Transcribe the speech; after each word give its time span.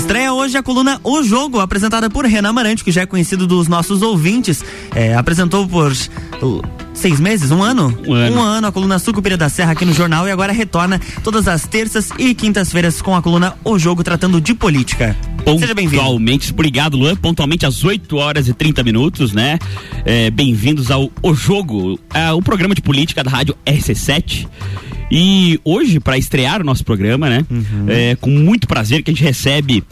Estreia 0.00 0.32
hoje 0.32 0.56
a 0.56 0.62
coluna 0.62 0.98
O 1.04 1.22
Jogo, 1.22 1.60
apresentada 1.60 2.08
por 2.08 2.24
Renan 2.24 2.54
Marante, 2.54 2.82
que 2.82 2.90
já 2.90 3.02
é 3.02 3.06
conhecido 3.06 3.46
dos 3.46 3.68
nossos 3.68 4.00
ouvintes. 4.00 4.64
É, 4.94 5.14
apresentou 5.14 5.68
por 5.68 5.92
seis 6.94 7.20
meses, 7.20 7.50
um 7.50 7.62
ano? 7.62 7.96
Um 8.06 8.14
ano. 8.14 8.36
Um 8.36 8.40
ano 8.40 8.66
a 8.66 8.72
coluna 8.72 8.98
Sucupira 8.98 9.36
da 9.36 9.50
Serra 9.50 9.72
aqui 9.72 9.84
no 9.84 9.92
jornal 9.92 10.26
e 10.26 10.30
agora 10.30 10.54
retorna 10.54 10.98
todas 11.22 11.46
as 11.46 11.66
terças 11.66 12.08
e 12.18 12.34
quintas-feiras 12.34 13.02
com 13.02 13.14
a 13.14 13.20
coluna 13.20 13.54
O 13.62 13.78
Jogo, 13.78 14.02
tratando 14.02 14.40
de 14.40 14.54
política. 14.54 15.14
Seja 15.58 15.74
bem-vindo. 15.74 16.02
Pontualmente, 16.02 16.50
obrigado, 16.50 16.96
Luan. 16.96 17.14
Pontualmente 17.14 17.66
às 17.66 17.84
8 17.84 18.16
horas 18.16 18.48
e 18.48 18.54
30 18.54 18.82
minutos, 18.82 19.32
né? 19.32 19.58
É, 20.06 20.30
Bem-vindos 20.30 20.90
ao 20.90 21.10
O 21.22 21.34
Jogo, 21.34 22.00
é, 22.14 22.32
o 22.32 22.40
programa 22.40 22.74
de 22.74 22.80
política 22.80 23.22
da 23.22 23.30
rádio 23.30 23.54
RC7. 23.66 24.48
E 25.10 25.60
hoje, 25.64 25.98
para 25.98 26.16
estrear 26.16 26.60
o 26.60 26.64
nosso 26.64 26.84
programa, 26.84 27.28
né? 27.28 27.44
É, 27.88 28.16
com 28.16 28.30
muito 28.30 28.68
prazer 28.68 29.02
que 29.02 29.10
a 29.10 29.14
gente 29.14 29.24
recebe 29.24 29.82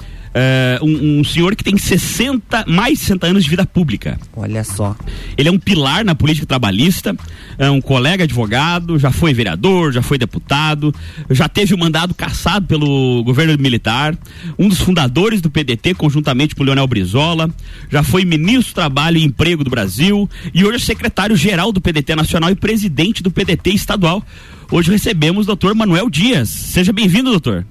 é, 0.41 0.79
um, 0.81 1.19
um 1.19 1.25
senhor 1.25 1.57
que 1.57 1.65
tem 1.65 1.77
60, 1.77 2.65
mais 2.69 2.95
de 2.95 3.05
60 3.07 3.27
anos 3.27 3.43
de 3.43 3.51
vida 3.51 3.67
pública. 3.67 4.21
Olha 4.37 4.63
só. 4.63 4.95
Ele 5.37 5.49
é 5.49 5.53
um 5.53 5.59
pilar 5.59 6.05
na 6.05 6.15
política 6.15 6.47
trabalhista, 6.47 7.17
é 7.59 7.69
um 7.69 7.81
colega 7.81 8.23
advogado, 8.23 9.01
já 9.01 9.11
foi 9.11 9.35
vereador, 9.35 9.93
já 9.93 10.01
foi 10.01 10.17
deputado, 10.17 10.95
já 11.29 11.49
teve 11.49 11.75
o 11.75 11.79
mandado 11.79 12.15
cassado 12.15 12.67
pelo 12.67 13.25
governo 13.25 13.61
militar, 13.61 14.17
um 14.57 14.69
dos 14.69 14.79
fundadores 14.79 15.41
do 15.41 15.51
PDT, 15.51 15.95
conjuntamente 15.95 16.55
com 16.55 16.63
o 16.63 16.67
Leonel 16.67 16.87
Brizola, 16.87 17.51
já 17.91 18.05
foi 18.05 18.25
ministro 18.25 18.73
do 18.73 18.77
Trabalho 18.77 19.19
e 19.19 19.25
Emprego 19.25 19.65
do 19.65 19.71
Brasil 19.71 20.31
e 20.55 20.65
hoje 20.65 20.77
é 20.77 20.79
secretário-geral 20.79 21.73
do 21.73 21.81
PDT 21.81 22.15
Nacional 22.15 22.51
e 22.51 22.55
presidente 22.55 23.25
do 23.25 23.31
PDT 23.31 23.71
estadual. 23.71 24.23
Hoje 24.71 24.91
recebemos 24.93 25.45
o 25.45 25.49
doutor 25.49 25.75
Manuel 25.75 26.09
Dias. 26.09 26.49
Seja 26.49 26.93
bem-vindo, 26.93 27.31
doutor. 27.31 27.67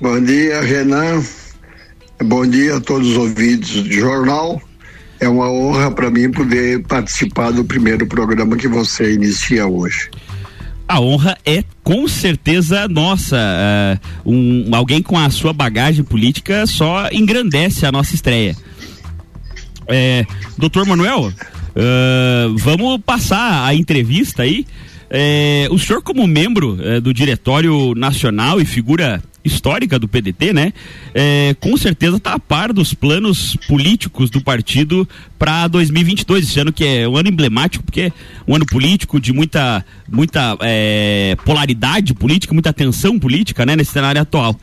Bom 0.00 0.20
dia, 0.22 0.60
Renan. 0.60 1.22
Bom 2.22 2.46
dia 2.46 2.76
a 2.76 2.80
todos 2.80 3.08
os 3.08 3.16
ouvintes 3.16 3.82
do 3.82 3.92
jornal. 3.92 4.62
É 5.18 5.28
uma 5.28 5.50
honra 5.50 5.90
para 5.90 6.08
mim 6.08 6.30
poder 6.30 6.84
participar 6.84 7.50
do 7.50 7.64
primeiro 7.64 8.06
programa 8.06 8.56
que 8.56 8.68
você 8.68 9.14
inicia 9.14 9.66
hoje. 9.66 10.08
A 10.86 11.00
honra 11.00 11.36
é 11.44 11.64
com 11.82 12.06
certeza 12.06 12.86
nossa. 12.86 13.36
é, 13.36 13.98
um, 14.24 14.70
alguém 14.72 15.02
com 15.02 15.18
a 15.18 15.28
sua 15.30 15.52
bagagem 15.52 16.04
política 16.04 16.64
só 16.66 17.08
engrandece 17.10 17.84
a 17.84 17.90
nossa 17.90 18.14
estreia. 18.14 18.56
É, 19.88 20.24
doutor 20.56 20.86
Manuel, 20.86 21.32
é, 21.74 22.46
vamos 22.56 23.00
passar 23.04 23.66
a 23.66 23.74
entrevista 23.74 24.44
aí. 24.44 24.64
É, 25.10 25.66
o 25.70 25.78
senhor, 25.78 26.02
como 26.02 26.26
membro 26.26 26.78
é, 26.82 27.00
do 27.00 27.12
Diretório 27.12 27.94
Nacional 27.96 28.60
e 28.60 28.64
figura 28.64 29.22
histórica 29.48 29.98
do 29.98 30.06
PDT, 30.06 30.52
né? 30.52 30.72
É, 31.14 31.54
com 31.58 31.76
certeza 31.76 32.16
está 32.18 32.34
a 32.34 32.38
par 32.38 32.72
dos 32.72 32.94
planos 32.94 33.56
políticos 33.66 34.30
do 34.30 34.40
partido 34.40 35.08
para 35.38 35.66
2022, 35.66 36.44
esse 36.48 36.60
ano 36.60 36.72
que 36.72 36.84
é 36.84 37.08
um 37.08 37.16
ano 37.16 37.28
emblemático, 37.28 37.82
porque 37.84 38.02
é 38.02 38.12
um 38.46 38.54
ano 38.54 38.66
político 38.66 39.18
de 39.20 39.32
muita, 39.32 39.84
muita 40.08 40.56
é, 40.60 41.36
polaridade 41.44 42.14
política, 42.14 42.54
muita 42.54 42.72
tensão 42.72 43.18
política, 43.18 43.66
né? 43.66 43.74
Nesse 43.74 43.92
cenário 43.92 44.20
atual. 44.20 44.54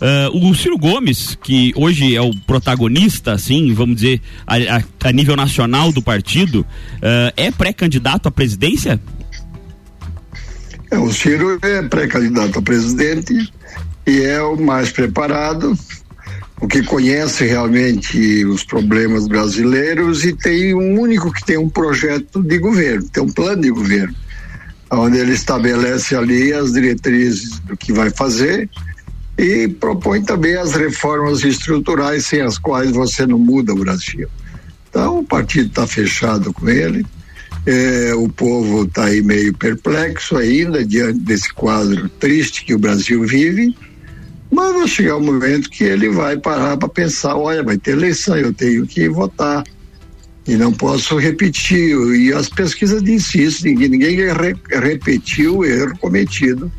Ah, 0.00 0.28
o 0.32 0.54
Ciro 0.54 0.76
Gomes, 0.76 1.38
que 1.42 1.72
hoje 1.74 2.14
é 2.14 2.20
o 2.20 2.34
protagonista, 2.46 3.32
assim, 3.32 3.72
vamos 3.72 3.96
dizer, 3.96 4.20
a, 4.46 4.56
a- 5.08 5.12
nível 5.12 5.34
nacional 5.36 5.90
do 5.92 6.02
partido, 6.02 6.66
ah, 7.02 7.32
é 7.36 7.50
pré-candidato 7.50 8.28
à 8.28 8.30
presidência? 8.30 9.00
É, 10.90 10.98
o 10.98 11.10
Ciro 11.12 11.58
é 11.62 11.82
pré-candidato 11.82 12.58
a 12.58 12.62
presidente 12.62 13.50
e 14.06 14.22
é 14.22 14.40
o 14.40 14.56
mais 14.56 14.92
preparado, 14.92 15.76
o 16.60 16.66
que 16.66 16.82
conhece 16.82 17.44
realmente 17.44 18.44
os 18.46 18.64
problemas 18.64 19.26
brasileiros 19.26 20.24
e 20.24 20.32
tem 20.32 20.74
um 20.74 21.00
único 21.00 21.32
que 21.32 21.44
tem 21.44 21.58
um 21.58 21.68
projeto 21.68 22.42
de 22.42 22.58
governo, 22.58 23.08
tem 23.08 23.22
um 23.22 23.30
plano 23.30 23.62
de 23.62 23.70
governo, 23.70 24.14
onde 24.90 25.18
ele 25.18 25.32
estabelece 25.32 26.14
ali 26.14 26.52
as 26.52 26.72
diretrizes 26.72 27.58
do 27.60 27.76
que 27.76 27.92
vai 27.92 28.10
fazer 28.10 28.70
e 29.38 29.68
propõe 29.68 30.22
também 30.22 30.56
as 30.56 30.72
reformas 30.72 31.44
estruturais 31.44 32.26
sem 32.26 32.40
as 32.40 32.56
quais 32.56 32.92
você 32.92 33.26
não 33.26 33.38
muda 33.38 33.74
o 33.74 33.78
Brasil. 33.78 34.28
Então 34.88 35.18
o 35.18 35.24
partido 35.24 35.68
está 35.68 35.86
fechado 35.86 36.52
com 36.52 36.68
ele. 36.68 37.04
É, 37.66 38.14
o 38.14 38.28
povo 38.28 38.84
está 38.84 39.06
aí 39.06 39.20
meio 39.20 39.52
perplexo 39.52 40.36
ainda 40.36 40.84
diante 40.84 41.18
desse 41.18 41.52
quadro 41.52 42.08
triste 42.08 42.64
que 42.64 42.72
o 42.72 42.78
Brasil 42.78 43.26
vive, 43.26 43.76
mas 44.56 44.72
vai 44.74 44.88
chegar 44.88 45.16
um 45.18 45.24
momento 45.24 45.68
que 45.68 45.84
ele 45.84 46.08
vai 46.08 46.38
parar 46.38 46.78
para 46.78 46.88
pensar: 46.88 47.36
olha, 47.36 47.62
vai 47.62 47.76
ter 47.76 47.90
eleição, 47.90 48.34
eu 48.36 48.54
tenho 48.54 48.86
que 48.86 49.06
votar 49.06 49.62
e 50.48 50.56
não 50.56 50.72
posso 50.72 51.18
repetir. 51.18 51.94
E 52.14 52.32
as 52.32 52.48
pesquisas 52.48 53.02
dizem 53.02 53.42
isso: 53.42 53.66
ninguém, 53.66 53.90
ninguém 53.90 54.16
re, 54.16 54.56
repetiu 54.80 55.58
o 55.58 55.64
erro 55.64 55.92
cometido 55.98 56.72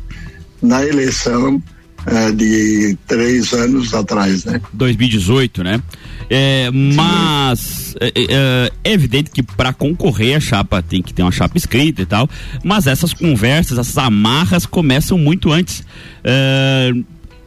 na 0.60 0.84
eleição 0.84 1.62
eh, 2.04 2.32
de 2.32 2.98
três 3.06 3.52
anos 3.52 3.94
atrás, 3.94 4.44
né? 4.44 4.60
2018, 4.72 5.62
né? 5.62 5.80
É, 6.28 6.70
mas 6.72 7.94
é, 8.00 8.08
é, 8.08 8.72
é 8.82 8.92
evidente 8.92 9.30
que 9.30 9.42
para 9.42 9.72
concorrer 9.72 10.36
a 10.36 10.40
chapa 10.40 10.82
tem 10.82 11.00
que 11.00 11.14
ter 11.14 11.22
uma 11.22 11.30
chapa 11.30 11.56
escrita 11.56 12.02
e 12.02 12.06
tal, 12.06 12.28
mas 12.64 12.88
essas 12.88 13.12
conversas, 13.12 13.78
essas 13.78 13.96
amarras 13.96 14.66
começam 14.66 15.16
muito 15.16 15.52
antes. 15.52 15.84
É, 16.24 16.92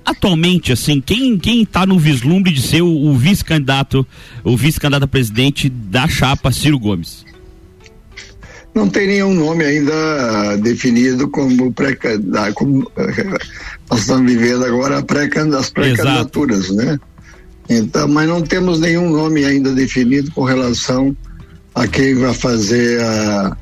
atualmente, 0.05 0.71
assim, 0.71 1.01
quem 1.01 1.37
quem 1.37 1.63
está 1.63 1.85
no 1.85 1.99
vislumbre 1.99 2.51
de 2.51 2.61
ser 2.61 2.81
o, 2.81 3.13
vice-candidato, 3.15 4.05
o 4.43 4.55
vice-candidato 4.57 5.03
a 5.03 5.07
presidente 5.07 5.69
da 5.69 6.07
chapa 6.07 6.51
Ciro 6.51 6.79
Gomes? 6.79 7.25
Não 8.73 8.87
tem 8.87 9.07
nenhum 9.07 9.33
nome 9.33 9.65
ainda 9.65 9.93
ah, 9.93 10.55
definido 10.55 11.27
como 11.29 11.73
pré-candidato. 11.73 12.53
como, 12.53 12.89
eh, 12.95 13.37
Nós 13.89 14.01
estamos 14.01 14.31
vivendo 14.31 14.63
agora 14.63 15.03
pré 15.03 15.29
as 15.57 15.69
pré-candidaturas, 15.69 16.69
né? 16.71 16.97
Então, 17.69 18.07
mas 18.07 18.27
não 18.27 18.41
temos 18.41 18.79
nenhum 18.79 19.09
nome 19.09 19.45
ainda 19.45 19.73
definido 19.73 20.31
com 20.31 20.43
relação 20.43 21.15
a 21.75 21.87
quem 21.87 22.15
vai 22.15 22.33
fazer 22.33 23.01
a, 23.01 23.57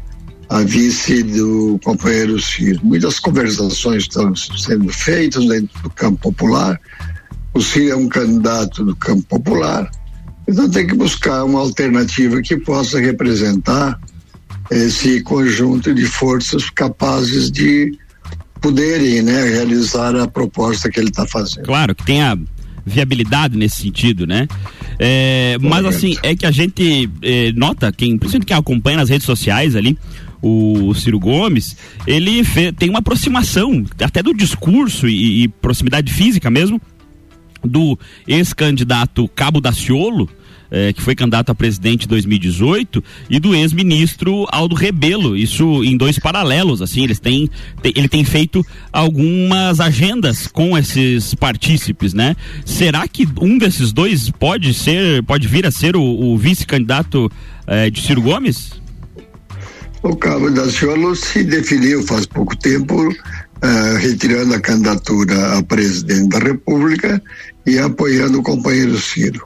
a 0.49 0.63
vice 0.63 1.23
do 1.23 1.79
companheiro 1.83 2.39
Ciro. 2.41 2.79
Muitas 2.83 3.19
conversações 3.19 4.03
estão 4.03 4.35
sendo 4.35 4.91
feitas 4.91 5.45
dentro 5.45 5.81
do 5.83 5.89
campo 5.91 6.17
popular. 6.19 6.79
O 7.53 7.61
Ciro 7.61 7.91
é 7.91 7.95
um 7.95 8.09
candidato 8.09 8.83
do 8.83 8.95
campo 8.95 9.23
popular, 9.23 9.89
então 10.47 10.69
tem 10.69 10.87
que 10.87 10.95
buscar 10.95 11.43
uma 11.43 11.59
alternativa 11.59 12.41
que 12.41 12.57
possa 12.57 12.99
representar 12.99 13.99
esse 14.71 15.21
conjunto 15.21 15.93
de 15.93 16.05
forças 16.05 16.69
capazes 16.69 17.51
de 17.51 17.91
poderem 18.61 19.21
né, 19.21 19.43
realizar 19.45 20.15
a 20.15 20.27
proposta 20.27 20.89
que 20.89 20.99
ele 20.99 21.09
está 21.09 21.25
fazendo. 21.25 21.65
Claro, 21.65 21.95
que 21.95 22.03
tenha 22.03 22.37
viabilidade 22.85 23.57
nesse 23.57 23.81
sentido, 23.81 24.25
né? 24.25 24.47
É, 24.97 25.57
mas 25.61 25.85
assim, 25.85 26.17
é 26.23 26.35
que 26.35 26.45
a 26.45 26.51
gente 26.51 27.09
é, 27.21 27.51
nota, 27.53 27.91
quem, 27.91 28.17
principalmente 28.17 28.47
quem 28.47 28.57
acompanha 28.57 28.97
nas 28.97 29.09
redes 29.09 29.25
sociais 29.25 29.75
ali, 29.75 29.97
o 30.41 30.93
Ciro 30.93 31.19
Gomes, 31.19 31.75
ele 32.07 32.43
tem 32.77 32.89
uma 32.89 32.99
aproximação, 32.99 33.85
até 34.01 34.23
do 34.23 34.33
discurso 34.33 35.07
e, 35.07 35.43
e 35.43 35.47
proximidade 35.47 36.13
física 36.13 36.49
mesmo, 36.49 36.81
do 37.63 37.97
ex-candidato 38.27 39.27
Cabo 39.29 39.59
Daciolo, 39.59 40.29
eh, 40.71 40.93
que 40.93 41.01
foi 41.01 41.15
candidato 41.15 41.49
a 41.49 41.55
presidente 41.55 42.05
em 42.05 42.07
2018, 42.07 43.03
e 43.29 43.39
do 43.39 43.55
ex-ministro 43.55 44.45
Aldo 44.49 44.75
Rebelo. 44.75 45.35
Isso 45.35 45.83
em 45.83 45.97
dois 45.97 46.19
paralelos, 46.19 46.81
assim, 46.81 47.03
eles 47.03 47.19
têm, 47.19 47.49
ele 47.83 48.07
tem 48.07 48.23
feito 48.23 48.65
algumas 48.93 49.79
agendas 49.79 50.47
com 50.47 50.77
esses 50.77 51.33
partícipes, 51.35 52.13
né? 52.13 52.35
Será 52.65 53.07
que 53.07 53.27
um 53.41 53.57
desses 53.57 53.91
dois 53.91 54.29
pode 54.29 54.73
ser, 54.73 55.23
pode 55.23 55.47
vir 55.47 55.65
a 55.65 55.71
ser 55.71 55.95
o, 55.95 56.03
o 56.03 56.37
vice-candidato 56.37 57.31
eh, 57.67 57.89
de 57.89 58.01
Ciro 58.01 58.21
Gomes? 58.21 58.79
O 60.01 60.15
Cabo 60.15 60.49
Daciolo 60.49 61.13
se 61.13 61.43
definiu 61.43 62.01
faz 62.03 62.25
pouco 62.25 62.55
tempo, 62.55 63.13
eh, 63.61 63.97
retirando 63.99 64.55
a 64.55 64.59
candidatura 64.59 65.57
a 65.57 65.63
presidente 65.63 66.29
da 66.29 66.39
República 66.39 67.21
e 67.65 67.77
apoiando 67.77 68.39
o 68.39 68.43
companheiro 68.43 68.97
Ciro. 68.97 69.45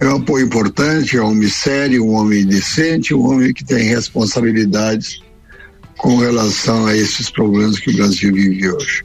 É 0.00 0.06
um 0.08 0.16
apoio 0.16 0.46
importante, 0.46 1.16
é 1.16 1.22
um 1.22 1.30
homem 1.30 1.48
sério, 1.48 2.04
um 2.04 2.14
homem 2.14 2.44
decente, 2.44 3.14
um 3.14 3.24
homem 3.24 3.54
que 3.54 3.64
tem 3.64 3.84
responsabilidades 3.84 5.20
com 5.96 6.16
relação 6.16 6.86
a 6.86 6.96
esses 6.96 7.30
problemas 7.30 7.78
que 7.78 7.90
o 7.90 7.96
Brasil 7.96 8.34
vive 8.34 8.68
hoje. 8.68 9.04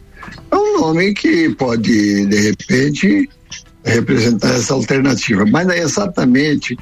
É 0.49 0.55
um 0.55 0.81
nome 0.81 1.13
que 1.13 1.49
pode, 1.49 2.25
de 2.25 2.39
repente, 2.39 3.29
representar 3.85 4.55
essa 4.55 4.73
alternativa, 4.73 5.45
mas 5.45 5.69
é 5.69 5.83
exatamente 5.83 6.75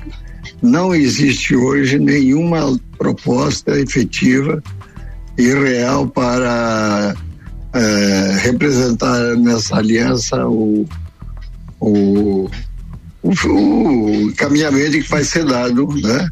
não 0.62 0.94
existe 0.96 1.56
hoje 1.56 2.00
nenhuma 2.00 2.80
proposta 2.98 3.80
efetiva 3.80 4.62
e 5.38 5.54
real 5.54 6.08
para 6.08 7.16
eh, 7.74 8.38
representar 8.42 9.36
nessa 9.36 9.78
aliança 9.78 10.48
o, 10.48 10.86
o, 11.80 12.50
o, 13.22 13.30
o 13.30 14.34
caminhamento 14.36 15.00
que 15.00 15.10
vai 15.10 15.24
ser 15.24 15.46
dado, 15.46 15.88
né? 16.02 16.28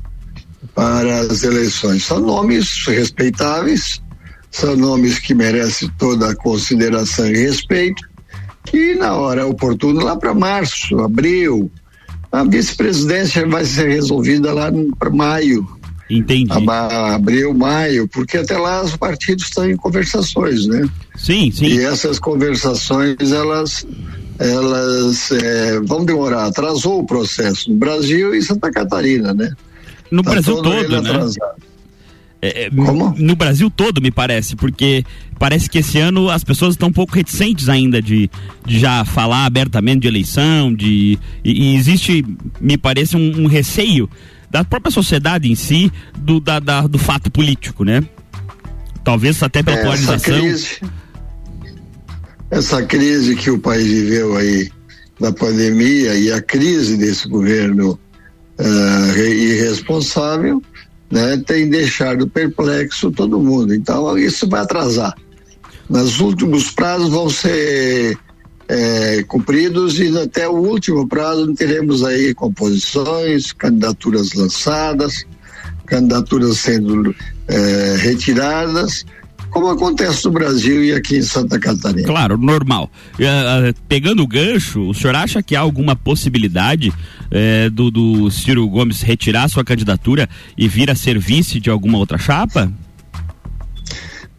Para 0.74 1.22
as 1.22 1.44
eleições. 1.44 2.04
São 2.04 2.20
nomes 2.20 2.86
respeitáveis, 2.88 4.02
são 4.52 4.76
nomes 4.76 5.20
que 5.20 5.34
merecem 5.34 5.90
toda 5.98 6.32
a 6.32 6.36
consideração 6.36 7.28
e 7.28 7.38
respeito, 7.38 8.02
que 8.66 8.96
na 8.96 9.14
hora 9.14 9.46
oportuna, 9.46 10.04
lá 10.04 10.16
para 10.16 10.34
março, 10.34 11.00
abril, 11.00 11.72
a 12.32 12.44
vice-presidência 12.44 13.48
vai 13.48 13.64
ser 13.64 13.88
resolvida 13.90 14.52
lá 14.54 14.70
para 14.98 15.10
maio. 15.10 15.66
Entendi. 16.10 16.52
Abril, 16.70 17.54
maio, 17.54 18.08
porque 18.08 18.38
até 18.38 18.58
lá 18.58 18.84
os 18.84 18.96
partidos 18.96 19.46
estão 19.46 19.70
em 19.70 19.76
conversações, 19.76 20.68
né? 20.68 20.88
Sim, 21.16 21.52
sim. 21.52 21.66
E 21.66 21.80
essas 21.80 22.20
conversações, 22.20 23.32
elas 23.32 23.86
elas 24.38 25.32
é, 25.32 25.80
vão 25.82 26.06
demorar. 26.06 26.46
Atrasou 26.46 27.00
o 27.00 27.06
processo 27.06 27.72
no 27.72 27.78
Brasil 27.78 28.36
e 28.36 28.42
Santa 28.42 28.70
Catarina, 28.72 29.34
né? 29.34 29.52
No 30.12 30.22
tá 30.22 30.32
Brasil 30.32 30.62
todo, 30.62 31.02
né? 31.02 31.12
É, 32.42 32.66
é, 32.66 32.70
Como? 32.70 33.16
No 33.18 33.36
Brasil 33.36 33.70
todo, 33.72 34.02
me 34.02 34.12
parece, 34.12 34.56
porque 34.56 35.04
parece 35.40 35.70
que 35.70 35.80
esse 35.80 35.98
ano 35.98 36.30
as 36.30 36.44
pessoas 36.44 36.76
estão 36.76 36.90
um 36.90 36.94
pouco 36.94 37.16
reticentes 37.16 37.70
ainda 37.70 38.02
de, 38.02 38.30
de 38.66 38.80
já 38.80 39.04
falar 39.04 39.46
abertamente 39.46 40.02
de 40.02 40.08
eleição, 40.08 40.74
de 40.74 41.18
e, 41.44 41.72
e 41.72 41.76
existe, 41.76 42.24
me 42.62 42.78
parece, 42.78 43.16
um, 43.16 43.44
um, 43.44 43.48
receio 43.48 44.10
da 44.50 44.64
própria 44.64 44.92
sociedade 44.92 45.52
em 45.52 45.56
si 45.56 45.92
do, 46.18 46.40
da, 46.40 46.60
da, 46.60 46.88
do 46.88 46.98
fato 46.98 47.30
político, 47.30 47.84
né? 47.84 48.04
Talvez 49.04 49.42
até 49.44 49.62
pela 49.62 49.78
é, 49.78 49.82
polarização. 49.82 50.40
Crise, 50.40 50.82
essa 52.50 52.84
crise 52.84 53.36
que 53.36 53.52
o 53.52 53.60
país 53.60 53.88
viveu 53.88 54.36
aí 54.36 54.72
da 55.20 55.32
pandemia 55.32 56.16
e 56.16 56.32
a 56.32 56.42
crise 56.42 56.98
desse 56.98 57.28
governo 57.28 58.00
uh, 58.60 59.20
irresponsável 59.20 60.62
né, 61.12 61.42
tem 61.46 61.70
deixado 61.70 62.28
perplexo 62.28 63.12
todo 63.12 63.40
mundo. 63.40 63.74
Então, 63.74 64.18
isso 64.18 64.48
vai 64.48 64.62
atrasar. 64.62 65.14
Nos 65.90 66.20
últimos 66.20 66.72
prazos 66.72 67.10
vão 67.10 67.30
ser 67.30 68.18
é, 68.68 69.24
cumpridos 69.28 70.00
e 70.00 70.18
até 70.18 70.48
o 70.48 70.56
último 70.56 71.08
prazo 71.08 71.54
teremos 71.54 72.04
aí 72.04 72.34
composições, 72.34 73.54
candidaturas 73.54 74.34
lançadas, 74.34 75.26
candidaturas 75.86 76.58
sendo 76.58 77.16
é, 77.48 77.98
retiradas 78.00 79.06
como 79.56 79.70
acontece 79.70 80.26
no 80.26 80.32
Brasil 80.32 80.84
e 80.84 80.92
aqui 80.92 81.16
em 81.16 81.22
Santa 81.22 81.58
Catarina. 81.58 82.06
Claro, 82.06 82.38
normal. 82.38 82.92
Uh, 83.14 83.74
pegando 83.88 84.22
o 84.22 84.28
gancho, 84.28 84.82
o 84.82 84.94
senhor 84.94 85.16
acha 85.16 85.42
que 85.42 85.56
há 85.56 85.62
alguma 85.62 85.96
possibilidade 85.96 86.90
uh, 86.90 87.70
do, 87.72 87.90
do 87.90 88.30
Ciro 88.30 88.68
Gomes 88.68 89.02
retirar 89.02 89.48
sua 89.48 89.64
candidatura 89.64 90.28
e 90.58 90.68
vir 90.68 90.92
a 90.92 90.96
ser 90.96 91.18
vice 91.18 91.62
de 91.62 91.70
alguma 91.70 91.98
outra 91.98 92.18
chapa? 92.18 92.70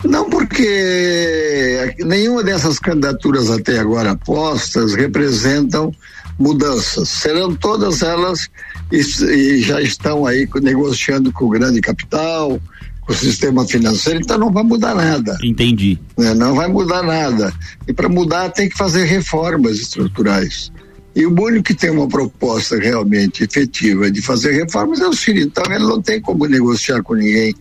Não, 0.04 0.28
porque 0.28 1.94
nenhuma 2.04 2.42
dessas 2.42 2.78
candidaturas 2.78 3.50
até 3.50 3.78
agora 3.78 4.16
postas 4.16 4.94
representam 4.94 5.92
mudanças. 6.38 7.08
Serão 7.08 7.54
todas 7.54 8.02
elas 8.02 8.48
e, 8.92 8.98
e 8.98 9.62
já 9.62 9.80
estão 9.80 10.26
aí 10.26 10.48
negociando 10.62 11.32
com 11.32 11.46
o 11.46 11.50
grande 11.50 11.80
capital, 11.80 12.60
o 13.08 13.14
sistema 13.14 13.64
financeiro, 13.66 14.20
então 14.20 14.38
não 14.38 14.52
vai 14.52 14.64
mudar 14.64 14.94
nada. 14.94 15.38
Entendi. 15.42 15.98
Né? 16.16 16.34
Não 16.34 16.54
vai 16.54 16.68
mudar 16.68 17.02
nada. 17.02 17.52
E 17.86 17.92
para 17.92 18.08
mudar 18.08 18.50
tem 18.50 18.68
que 18.68 18.76
fazer 18.76 19.04
reformas 19.04 19.78
estruturais. 19.78 20.72
E 21.16 21.24
o 21.24 21.32
único 21.32 21.64
que 21.64 21.74
tem 21.74 21.88
uma 21.88 22.06
proposta 22.06 22.78
realmente 22.78 23.42
efetiva 23.42 24.10
de 24.10 24.20
fazer 24.20 24.52
reformas 24.52 25.00
é 25.00 25.06
o 25.06 25.14
Ciro. 25.14 25.38
Então 25.38 25.64
ele 25.72 25.84
não 25.84 26.02
tem 26.02 26.20
como 26.20 26.46
negociar 26.46 27.02
com 27.02 27.14
ninguém 27.14 27.54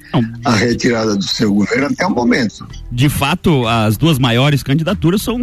a 0.43 0.51
retirada 0.51 1.15
do 1.15 1.23
seu 1.23 1.53
governo 1.53 1.87
até 1.87 2.05
o 2.05 2.09
momento. 2.09 2.67
De 2.91 3.07
fato, 3.07 3.65
as 3.65 3.95
duas 3.95 4.19
maiores 4.19 4.61
candidaturas 4.61 5.21
são 5.21 5.39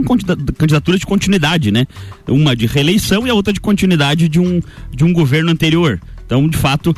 candidaturas 0.59 1.01
de 1.01 1.07
continuidade, 1.07 1.73
né? 1.73 1.87
Uma 2.29 2.55
de 2.55 2.67
reeleição 2.67 3.27
e 3.27 3.31
a 3.31 3.35
outra 3.35 3.51
de 3.51 3.61
continuidade 3.61 4.29
de 4.29 4.39
um, 4.39 4.61
de 4.91 5.05
um 5.05 5.13
governo 5.15 5.51
anterior. 5.51 5.99
Então, 6.27 6.47
de 6.47 6.59
fato, 6.59 6.95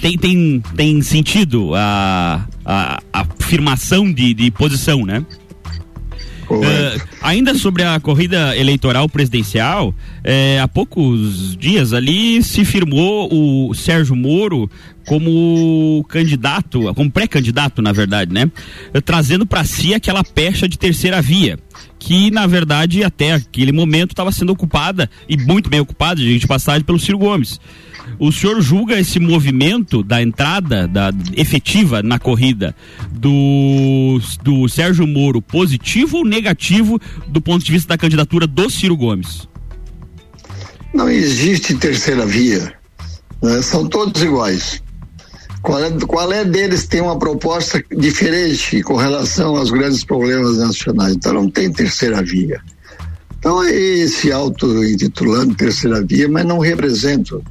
tem, 0.00 0.16
tem, 0.16 0.62
tem 0.74 1.02
sentido 1.02 1.74
a, 1.74 2.46
a, 2.64 3.02
a 3.12 3.26
afirmação 3.38 4.10
de, 4.10 4.32
de 4.32 4.50
posição, 4.50 5.04
né? 5.04 5.24
Uh, 6.48 7.08
ainda 7.20 7.54
sobre 7.54 7.82
a 7.82 7.98
corrida 7.98 8.56
eleitoral 8.56 9.08
presidencial, 9.08 9.94
é, 10.22 10.60
há 10.60 10.68
poucos 10.68 11.56
dias 11.56 11.92
ali 11.92 12.42
se 12.42 12.64
firmou 12.64 13.28
o 13.32 13.74
Sérgio 13.74 14.14
Moro 14.14 14.70
como 15.06 16.04
candidato, 16.08 16.92
como 16.94 17.10
pré-candidato, 17.10 17.80
na 17.80 17.92
verdade, 17.92 18.32
né? 18.32 18.50
Trazendo 19.04 19.46
para 19.46 19.64
si 19.64 19.94
aquela 19.94 20.24
pecha 20.24 20.68
de 20.68 20.78
terceira 20.78 21.22
via, 21.22 21.58
que 21.98 22.30
na 22.30 22.46
verdade 22.46 23.04
até 23.04 23.32
aquele 23.32 23.72
momento 23.72 24.10
estava 24.10 24.32
sendo 24.32 24.52
ocupada 24.52 25.08
e 25.28 25.36
muito 25.36 25.70
bem 25.70 25.80
ocupada, 25.80 26.20
de 26.20 26.46
passagem, 26.46 26.82
pelo 26.82 26.98
Ciro 26.98 27.18
Gomes. 27.18 27.60
O 28.18 28.32
senhor 28.32 28.60
julga 28.60 28.98
esse 28.98 29.20
movimento 29.20 30.02
da 30.02 30.22
entrada 30.22 30.88
da, 30.88 31.10
efetiva 31.34 32.02
na 32.02 32.18
corrida 32.18 32.74
do, 33.12 34.20
do 34.42 34.68
Sérgio 34.68 35.06
Moro 35.06 35.42
positivo 35.42 36.18
ou 36.18 36.24
negativo 36.24 36.98
do 37.28 37.40
ponto 37.40 37.64
de 37.64 37.72
vista 37.72 37.88
da 37.88 37.98
candidatura 37.98 38.46
do 38.46 38.70
Ciro 38.70 38.96
Gomes? 38.96 39.48
Não 40.94 41.10
existe 41.10 41.74
terceira 41.74 42.24
via. 42.24 42.72
Né? 43.42 43.60
São 43.60 43.86
todos 43.86 44.22
iguais. 44.22 44.82
Qual 45.60 45.82
é, 45.82 45.90
qual 46.06 46.32
é 46.32 46.44
deles 46.44 46.86
tem 46.86 47.00
uma 47.00 47.18
proposta 47.18 47.82
diferente 47.98 48.82
com 48.82 48.94
relação 48.94 49.56
aos 49.56 49.70
grandes 49.70 50.04
problemas 50.04 50.58
nacionais? 50.58 51.14
Então 51.14 51.34
não 51.34 51.50
tem 51.50 51.72
terceira 51.72 52.22
via. 52.22 52.60
Então 53.38 53.62
é 53.62 54.06
se 54.06 54.32
auto-intitulando 54.32 55.54
terceira 55.54 56.02
via, 56.04 56.28
mas 56.28 56.44
não 56.46 56.60
representam 56.60 57.42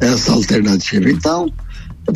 essa 0.00 0.32
alternativa. 0.32 1.10
Então, 1.10 1.52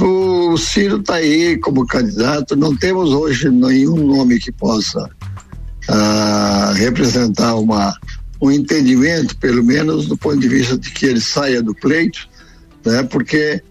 o 0.00 0.56
Ciro 0.56 0.98
está 0.98 1.16
aí 1.16 1.58
como 1.58 1.86
candidato, 1.86 2.56
não 2.56 2.76
temos 2.76 3.10
hoje 3.10 3.50
nenhum 3.50 3.96
nome 3.96 4.38
que 4.38 4.50
possa 4.50 5.08
uh, 5.88 6.72
representar 6.74 7.54
uma, 7.54 7.94
um 8.40 8.50
entendimento, 8.50 9.36
pelo 9.36 9.62
menos 9.62 10.06
do 10.06 10.16
ponto 10.16 10.38
de 10.38 10.48
vista 10.48 10.76
de 10.76 10.90
que 10.90 11.06
ele 11.06 11.20
saia 11.20 11.62
do 11.62 11.74
pleito, 11.74 12.28
né? 12.84 13.02
porque 13.04 13.62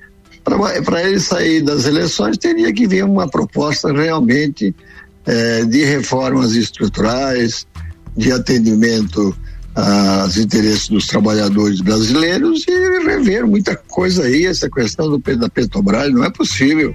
para 0.83 1.03
ele 1.03 1.19
sair 1.19 1.61
das 1.61 1.85
eleições 1.85 2.37
teria 2.37 2.71
que 2.73 2.85
vir 2.85 3.05
uma 3.05 3.29
proposta 3.29 3.93
realmente 3.93 4.75
eh, 5.25 5.63
de 5.63 5.85
reformas 5.85 6.51
estruturais, 6.53 7.65
de 8.17 8.29
atendimento 8.29 9.33
os 10.27 10.37
interesses 10.37 10.87
dos 10.87 11.07
trabalhadores 11.07 11.81
brasileiros 11.81 12.63
e 12.67 12.99
rever 13.05 13.47
muita 13.47 13.75
coisa 13.75 14.23
aí, 14.23 14.45
essa 14.45 14.69
questão 14.69 15.09
do, 15.09 15.17
da 15.35 15.49
Petrobras, 15.49 16.11
não 16.13 16.23
é 16.23 16.29
possível 16.29 16.93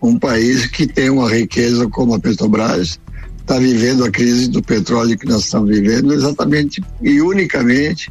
um 0.00 0.18
país 0.18 0.66
que 0.66 0.86
tem 0.86 1.10
uma 1.10 1.30
riqueza 1.30 1.86
como 1.88 2.14
a 2.14 2.20
Petrobras 2.20 2.98
está 3.40 3.58
vivendo 3.58 4.04
a 4.04 4.10
crise 4.10 4.48
do 4.48 4.62
petróleo 4.62 5.18
que 5.18 5.26
nós 5.26 5.44
estamos 5.44 5.68
vivendo 5.68 6.14
exatamente 6.14 6.82
e 7.02 7.20
unicamente 7.20 8.10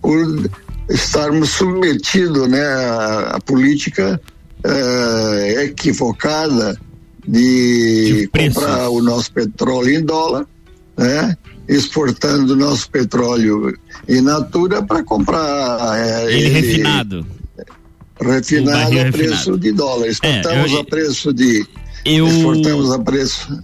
por 0.00 0.50
estarmos 0.88 1.50
submetidos 1.50 2.48
né, 2.48 2.62
à, 2.62 3.36
à 3.36 3.40
política 3.40 4.18
eh, 4.64 5.64
equivocada 5.64 6.78
de, 7.26 8.22
de 8.22 8.28
comprar 8.28 8.88
o 8.88 9.02
nosso 9.02 9.30
petróleo 9.32 9.94
em 9.94 10.02
dólar, 10.02 10.46
né? 10.96 11.36
Exportando 11.70 12.56
nosso 12.56 12.90
petróleo 12.90 13.78
in 14.08 14.22
natura 14.22 14.82
para 14.82 15.04
comprar 15.04 15.96
é, 15.96 16.24
ele, 16.24 16.46
ele, 16.46 16.48
refinado. 16.48 17.26
Refinado 18.20 19.00
a 19.00 19.04
preço 19.12 19.30
refinado. 19.30 19.58
de 19.58 19.72
dólar. 19.72 20.08
Exportamos 20.08 20.72
é, 20.72 20.74
eu, 20.74 20.80
a 20.80 20.84
preço 20.84 21.32
de. 21.32 21.66
Eu... 22.04 22.26
Exportamos 22.26 22.90
a 22.90 22.98
preço 22.98 23.60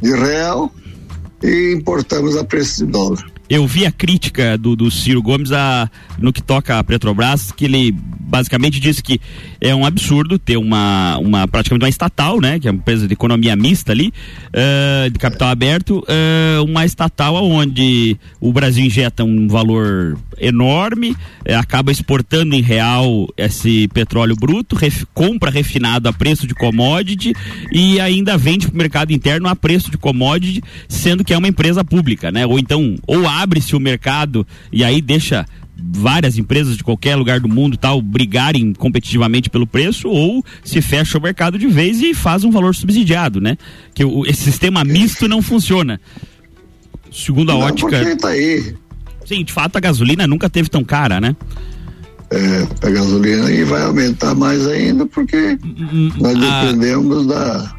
de 0.00 0.16
real 0.16 0.74
e 1.42 1.74
importamos 1.76 2.36
a 2.36 2.44
preço 2.44 2.84
de 2.84 2.90
dólar. 2.90 3.30
Eu 3.50 3.66
vi 3.66 3.84
a 3.84 3.90
crítica 3.90 4.56
do, 4.56 4.76
do 4.76 4.88
Ciro 4.92 5.20
Gomes 5.20 5.50
a, 5.50 5.90
no 6.16 6.32
que 6.32 6.40
toca 6.40 6.78
a 6.78 6.84
Petrobras, 6.84 7.50
que 7.50 7.64
ele 7.64 7.92
basicamente 8.30 8.78
disse 8.78 9.02
que 9.02 9.20
é 9.60 9.74
um 9.74 9.84
absurdo 9.84 10.38
ter 10.38 10.56
uma, 10.56 11.18
uma 11.18 11.48
praticamente 11.48 11.84
uma 11.84 11.88
estatal, 11.88 12.40
né, 12.40 12.60
que 12.60 12.68
é 12.68 12.70
uma 12.70 12.78
empresa 12.78 13.08
de 13.08 13.12
economia 13.12 13.56
mista 13.56 13.90
ali, 13.90 14.12
uh, 14.54 15.10
de 15.10 15.18
capital 15.18 15.48
aberto, 15.48 15.98
uh, 15.98 16.64
uma 16.64 16.86
estatal 16.86 17.44
onde 17.44 18.16
o 18.40 18.52
Brasil 18.52 18.84
injeta 18.84 19.24
um 19.24 19.48
valor 19.48 20.16
enorme, 20.38 21.10
uh, 21.10 21.58
acaba 21.58 21.90
exportando 21.90 22.54
em 22.54 22.62
real 22.62 23.28
esse 23.36 23.88
petróleo 23.88 24.36
bruto, 24.36 24.76
ref, 24.76 25.04
compra 25.12 25.50
refinado 25.50 26.08
a 26.08 26.12
preço 26.12 26.46
de 26.46 26.54
commodity 26.54 27.34
e 27.72 27.98
ainda 27.98 28.38
vende 28.38 28.68
para 28.68 28.74
o 28.74 28.78
mercado 28.78 29.12
interno 29.12 29.48
a 29.48 29.56
preço 29.56 29.90
de 29.90 29.98
commodity, 29.98 30.62
sendo 30.88 31.24
que 31.24 31.34
é 31.34 31.38
uma 31.38 31.48
empresa 31.48 31.84
pública, 31.84 32.30
né? 32.30 32.46
Ou 32.46 32.60
então, 32.60 32.94
ou 33.08 33.26
abre-se 33.42 33.74
o 33.74 33.80
mercado 33.80 34.46
e 34.72 34.84
aí 34.84 35.00
deixa 35.00 35.46
várias 35.82 36.36
empresas 36.36 36.76
de 36.76 36.84
qualquer 36.84 37.16
lugar 37.16 37.40
do 37.40 37.48
mundo 37.48 37.76
tal 37.76 38.02
brigarem 38.02 38.72
competitivamente 38.74 39.48
pelo 39.48 39.66
preço 39.66 40.08
ou 40.08 40.44
se 40.62 40.82
fecha 40.82 41.16
o 41.16 41.22
mercado 41.22 41.58
de 41.58 41.66
vez 41.66 42.00
e 42.02 42.12
faz 42.12 42.44
um 42.44 42.50
valor 42.50 42.74
subsidiado, 42.74 43.40
né? 43.40 43.56
Que 43.94 44.04
o, 44.04 44.26
esse 44.26 44.42
sistema 44.42 44.84
misto 44.84 45.26
não 45.26 45.40
funciona. 45.40 46.00
Segundo 47.10 47.50
a 47.50 47.54
não, 47.54 47.60
ótica. 47.60 48.16
Tá 48.16 48.28
aí. 48.28 48.74
Sim, 49.24 49.44
de 49.44 49.52
fato 49.52 49.76
a 49.76 49.80
gasolina 49.80 50.26
nunca 50.26 50.50
teve 50.50 50.68
tão 50.68 50.84
cara, 50.84 51.20
né? 51.20 51.34
É, 52.30 52.86
a 52.86 52.90
gasolina 52.90 53.50
e 53.50 53.64
vai 53.64 53.82
aumentar 53.82 54.34
mais 54.34 54.64
ainda 54.66 55.04
porque 55.06 55.58
hum, 55.64 56.12
nós 56.16 56.36
ah. 56.40 56.64
dependemos 56.64 57.26
da 57.26 57.74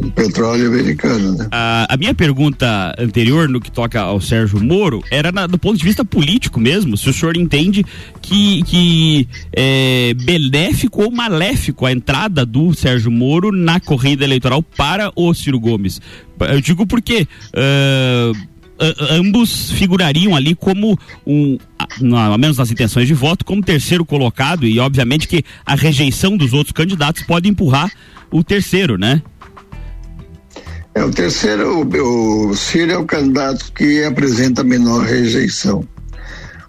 do 0.00 0.10
petróleo 0.12 0.68
americano. 0.68 1.32
Né? 1.32 1.48
A, 1.50 1.94
a, 1.94 1.96
minha 1.96 2.14
pergunta 2.14 2.94
anterior, 2.98 3.48
no 3.48 3.60
que 3.60 3.70
toca 3.70 4.00
ao 4.00 4.20
Sérgio 4.20 4.62
Moro, 4.62 5.02
era 5.10 5.32
na, 5.32 5.46
do 5.46 5.58
ponto 5.58 5.78
de 5.78 5.84
vista 5.84 6.04
político 6.04 6.60
mesmo, 6.60 6.96
se 6.96 7.08
o 7.08 7.12
senhor 7.12 7.36
entende 7.36 7.84
que, 8.20 8.62
que 8.64 9.28
é 9.52 10.14
benéfico 10.14 11.02
ou 11.02 11.10
maléfico 11.10 11.86
a 11.86 11.92
entrada 11.92 12.44
do 12.44 12.74
Sérgio 12.74 13.10
Moro 13.10 13.52
na 13.52 13.80
corrida 13.80 14.24
eleitoral 14.24 14.62
para 14.62 15.12
o 15.14 15.32
Ciro 15.34 15.60
Gomes. 15.60 16.00
Eu 16.40 16.60
digo 16.60 16.86
porque. 16.86 17.26
Uh, 17.54 18.56
ambos 19.10 19.70
figurariam 19.72 20.36
ali 20.36 20.54
como 20.54 20.98
um, 21.26 21.56
ao 22.14 22.38
menos 22.38 22.58
nas 22.58 22.70
intenções 22.70 23.08
de 23.08 23.14
voto, 23.14 23.44
como 23.44 23.62
terceiro 23.62 24.04
colocado 24.04 24.66
e 24.66 24.78
obviamente 24.78 25.26
que 25.26 25.42
a 25.64 25.74
rejeição 25.74 26.36
dos 26.36 26.52
outros 26.52 26.72
candidatos 26.72 27.22
pode 27.22 27.48
empurrar 27.48 27.90
o 28.30 28.42
terceiro, 28.42 28.98
né? 28.98 29.22
É, 30.94 31.04
o 31.04 31.10
terceiro, 31.10 31.80
o, 31.82 32.48
o 32.48 32.56
Ciro 32.56 32.92
é 32.92 32.96
o 32.96 33.04
candidato 33.04 33.70
que 33.72 34.02
apresenta 34.02 34.64
menor 34.64 35.04
rejeição. 35.04 35.86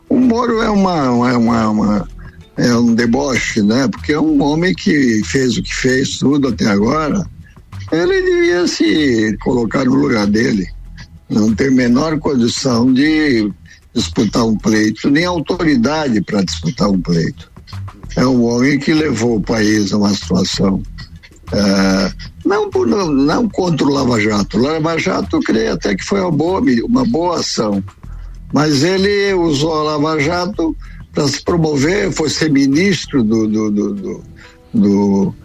O 0.10 0.20
Moro 0.20 0.62
é 0.62 0.70
uma, 0.70 0.98
é 1.30 1.38
uma, 1.38 1.70
uma, 1.70 2.10
é 2.58 2.76
um 2.76 2.94
deboche, 2.94 3.62
né? 3.62 3.88
Porque 3.88 4.12
é 4.12 4.20
um 4.20 4.42
homem 4.44 4.74
que 4.74 5.22
fez 5.24 5.58
o 5.58 5.64
que 5.64 5.74
fez 5.74 6.18
tudo 6.18 6.50
até 6.50 6.68
agora. 6.68 7.26
Ele 7.90 8.22
devia 8.22 8.68
se 8.68 9.38
colocar 9.42 9.86
no 9.86 9.96
lugar 9.96 10.28
dele. 10.28 10.68
Não 11.30 11.56
tem 11.56 11.72
menor 11.72 12.20
condição 12.20 12.94
de 12.94 13.50
disputar 13.94 14.46
um 14.46 14.58
pleito, 14.58 15.10
nem 15.10 15.24
autoridade 15.24 16.22
para 16.22 16.44
disputar 16.44 16.90
um 16.90 17.02
pleito. 17.02 17.50
É 18.18 18.26
um 18.26 18.44
homem 18.44 18.78
que 18.78 18.94
levou 18.94 19.38
o 19.38 19.42
país 19.42 19.94
a 19.94 19.98
uma 19.98 20.14
situação 20.14 20.84
é, 21.54 22.12
não, 22.46 22.70
não, 22.70 23.12
não 23.12 23.50
contra 23.50 23.86
o 23.86 23.90
Lava 23.90 24.20
Jato. 24.20 24.58
O 24.58 24.62
Lava 24.62 24.98
Jato, 24.98 25.38
eu 25.38 25.42
creio 25.42 25.74
até 25.74 25.96
que 25.96 26.04
foi 26.04 26.20
uma 26.22 26.32
boa, 26.32 26.62
uma 26.84 27.06
boa 27.06 27.40
ação. 27.40 27.84
Mas 28.54 28.84
ele 28.84 29.34
usou 29.34 29.74
a 29.74 29.84
Lava 29.84 30.20
Jato 30.20 30.76
para 31.14 31.28
se 31.28 31.42
promover, 31.44 32.12
foi 32.12 32.30
ser 32.30 32.52
ministro 32.52 33.24
do, 33.24 33.48
do, 33.48 33.72
do, 33.72 33.94
do, 33.94 34.24
do, 34.74 35.36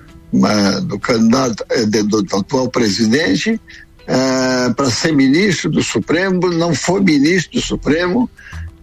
do 0.83 0.99
candidato, 0.99 1.65
é, 1.71 1.87
do, 1.87 2.23
do, 2.23 2.37
atual 2.37 2.69
presidente, 2.69 3.61
é, 4.07 4.71
para 4.75 4.91
ser 4.91 5.13
ministro 5.13 5.71
do 5.71 5.83
Supremo, 5.83 6.51
não 6.51 6.75
foi 6.75 7.01
ministro 7.01 7.59
do 7.59 7.65
Supremo, 7.65 8.29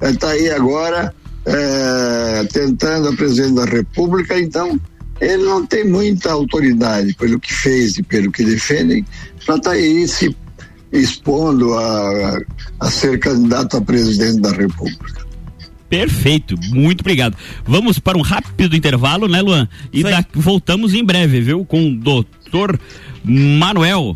está 0.01 0.29
aí 0.29 0.49
agora 0.49 1.13
é, 1.45 2.47
tentando 2.51 3.09
a 3.09 3.15
presidente 3.15 3.53
da 3.53 3.65
República, 3.65 4.39
então 4.39 4.79
ele 5.19 5.43
não 5.43 5.65
tem 5.65 5.85
muita 5.85 6.31
autoridade 6.31 7.13
pelo 7.15 7.39
que 7.39 7.53
fez 7.53 7.97
e 7.97 8.03
pelo 8.03 8.31
que 8.31 8.43
defendem 8.43 9.05
para 9.45 9.55
estar 9.55 9.69
tá 9.71 9.75
aí 9.75 10.07
se 10.07 10.35
expondo 10.91 11.73
a, 11.73 12.39
a 12.79 12.89
ser 12.89 13.19
candidato 13.19 13.77
a 13.77 13.81
presidente 13.81 14.41
da 14.41 14.51
República. 14.51 15.27
Perfeito, 15.89 16.55
muito 16.69 17.01
obrigado. 17.01 17.35
Vamos 17.65 17.97
para 17.97 18.17
um 18.17 18.21
rápido 18.21 18.75
intervalo, 18.75 19.27
né, 19.27 19.41
Luan? 19.41 19.67
E 19.91 20.03
da, 20.03 20.23
voltamos 20.33 20.93
em 20.93 21.03
breve, 21.03 21.41
viu? 21.41 21.65
Com 21.65 21.89
o 21.89 21.95
doutor 21.95 22.79
Manuel. 23.23 24.15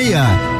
meia. 0.00 0.59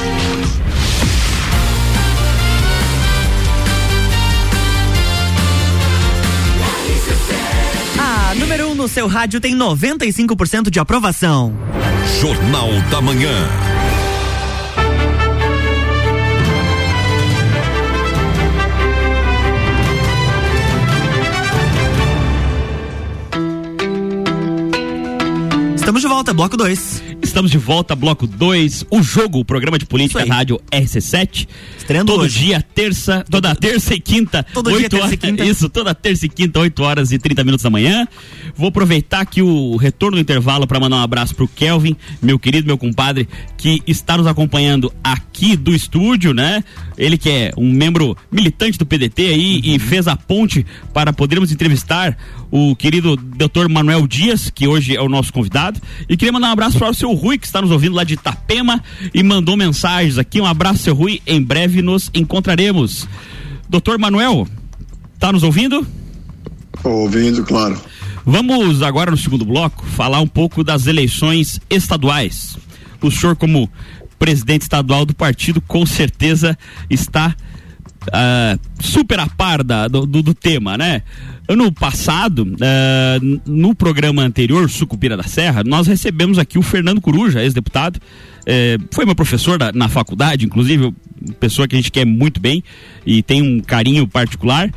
No 8.81 8.87
seu 8.87 9.05
rádio 9.05 9.39
tem 9.39 9.55
95% 9.55 10.71
de 10.71 10.79
aprovação. 10.79 11.55
Jornal 12.19 12.67
da 12.89 12.99
Manhã. 12.99 13.29
Estamos 25.75 26.01
de 26.01 26.07
volta, 26.07 26.33
bloco 26.33 26.57
2. 26.57 27.10
Estamos 27.31 27.49
de 27.49 27.57
volta, 27.57 27.95
bloco 27.95 28.27
2, 28.27 28.87
o 28.91 29.01
jogo, 29.01 29.39
o 29.39 29.45
programa 29.45 29.79
de 29.79 29.85
política 29.85 30.21
rádio 30.25 30.59
RC7. 30.69 31.47
Estreando 31.77 32.11
Todo 32.11 32.25
hoje. 32.25 32.39
dia, 32.39 32.61
terça, 32.61 33.23
toda 33.31 33.55
terça 33.55 33.93
e 33.95 34.01
quinta. 34.01 34.45
Todo 34.53 34.69
dia, 34.69 34.79
8 34.79 34.89
terça 34.89 35.05
e 35.05 35.07
horas, 35.07 35.19
quinta. 35.19 35.45
Isso, 35.45 35.69
toda 35.69 35.95
terça 35.95 36.25
e 36.25 36.29
quinta, 36.29 36.59
8 36.59 36.83
horas 36.83 37.13
e 37.13 37.17
30 37.17 37.45
minutos 37.45 37.63
da 37.63 37.69
manhã. 37.69 38.05
Vou 38.53 38.67
aproveitar 38.67 39.21
aqui 39.21 39.41
o 39.41 39.77
retorno 39.77 40.17
do 40.17 40.21
intervalo 40.21 40.67
para 40.67 40.77
mandar 40.77 40.97
um 40.97 41.03
abraço 41.03 41.33
pro 41.33 41.47
Kelvin, 41.47 41.95
meu 42.21 42.37
querido, 42.37 42.67
meu 42.67 42.77
compadre, 42.77 43.29
que 43.57 43.81
está 43.87 44.17
nos 44.17 44.27
acompanhando 44.27 44.91
aqui 45.01 45.55
do 45.55 45.73
estúdio, 45.73 46.33
né? 46.33 46.61
Ele 46.97 47.17
que 47.17 47.29
é 47.29 47.53
um 47.57 47.71
membro 47.71 48.15
militante 48.29 48.77
do 48.77 48.85
PDT 48.85 49.21
aí 49.27 49.55
Uhum. 49.55 49.61
e 49.75 49.79
fez 49.79 50.05
a 50.05 50.17
ponte 50.17 50.65
para 50.93 51.13
podermos 51.13 51.49
entrevistar 51.49 52.17
o 52.51 52.75
querido 52.75 53.15
Dr. 53.15 53.69
Manuel 53.69 54.05
Dias, 54.05 54.49
que 54.49 54.67
hoje 54.67 54.97
é 54.97 55.01
o 55.01 55.07
nosso 55.07 55.31
convidado. 55.31 55.79
E 56.09 56.17
queria 56.17 56.33
mandar 56.33 56.49
um 56.49 56.51
abraço 56.51 56.77
para 56.77 56.89
o 56.89 56.93
seu 56.93 57.20
Rui, 57.21 57.37
que 57.37 57.45
está 57.45 57.61
nos 57.61 57.69
ouvindo 57.69 57.95
lá 57.95 58.03
de 58.03 58.15
Itapema 58.15 58.83
e 59.13 59.21
mandou 59.21 59.55
mensagens 59.55 60.17
aqui. 60.17 60.41
Um 60.41 60.45
abraço, 60.45 60.83
seu 60.83 60.95
Rui. 60.95 61.21
Em 61.27 61.39
breve 61.41 61.81
nos 61.81 62.09
encontraremos. 62.15 63.07
Doutor 63.69 63.99
Manuel, 63.99 64.47
tá 65.19 65.31
nos 65.31 65.43
ouvindo? 65.43 65.85
Ouvindo, 66.83 67.43
claro. 67.43 67.79
Vamos 68.25 68.81
agora 68.81 69.11
no 69.11 69.17
segundo 69.17 69.45
bloco 69.45 69.85
falar 69.85 70.19
um 70.19 70.27
pouco 70.27 70.63
das 70.63 70.87
eleições 70.87 71.59
estaduais. 71.69 72.57
O 72.99 73.11
senhor, 73.11 73.35
como 73.35 73.69
presidente 74.17 74.63
estadual 74.63 75.05
do 75.05 75.13
partido, 75.13 75.61
com 75.61 75.85
certeza 75.85 76.57
está 76.89 77.35
ah, 78.11 78.57
super 78.79 79.19
a 79.19 79.27
par 79.27 79.63
da- 79.63 79.87
do, 79.87 80.05
do- 80.05 80.33
tema, 80.33 80.77
né? 80.77 81.01
Ano 81.47 81.71
passado, 81.71 82.45
n- 82.45 83.41
no 83.45 83.75
programa 83.75 84.21
anterior, 84.23 84.69
Sucupira 84.69 85.17
da 85.17 85.23
Serra, 85.23 85.63
nós 85.63 85.87
recebemos 85.87 86.37
aqui 86.39 86.57
o 86.57 86.61
Fernando 86.61 87.01
Coruja, 87.01 87.43
ex-deputado. 87.43 87.99
eh, 88.45 88.77
foi 88.91 89.05
meu 89.05 89.13
professor 89.15 89.57
da- 89.59 89.71
na 89.71 89.87
faculdade, 89.87 90.45
inclusive, 90.45 90.91
pessoa 91.39 91.67
que 91.67 91.75
a 91.75 91.79
gente 91.79 91.91
quer 91.91 92.05
muito 92.05 92.39
bem 92.41 92.63
e 93.05 93.21
tem 93.21 93.41
um 93.41 93.59
carinho 93.59 94.07
particular 94.07 94.71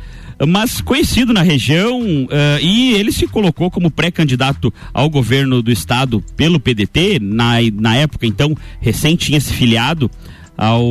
mas 0.49 0.81
conhecido 0.81 1.31
na 1.33 1.41
região 1.41 2.01
eh, 2.29 2.59
e 2.61 2.93
ele 2.95 3.09
se 3.09 3.25
colocou 3.25 3.71
como 3.71 3.89
pré-candidato 3.89 4.71
ao 4.93 5.09
governo 5.09 5.61
do 5.61 5.71
estado 5.71 6.21
pelo 6.35 6.59
PDT, 6.59 7.19
na, 7.21 7.53
na 7.73 7.95
época 7.95 8.27
então 8.27 8.53
recém 8.81 9.15
tinha 9.15 9.39
se 9.39 9.53
filiado 9.53 10.11
ao 10.57 10.83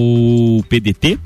PDT. 0.69 1.19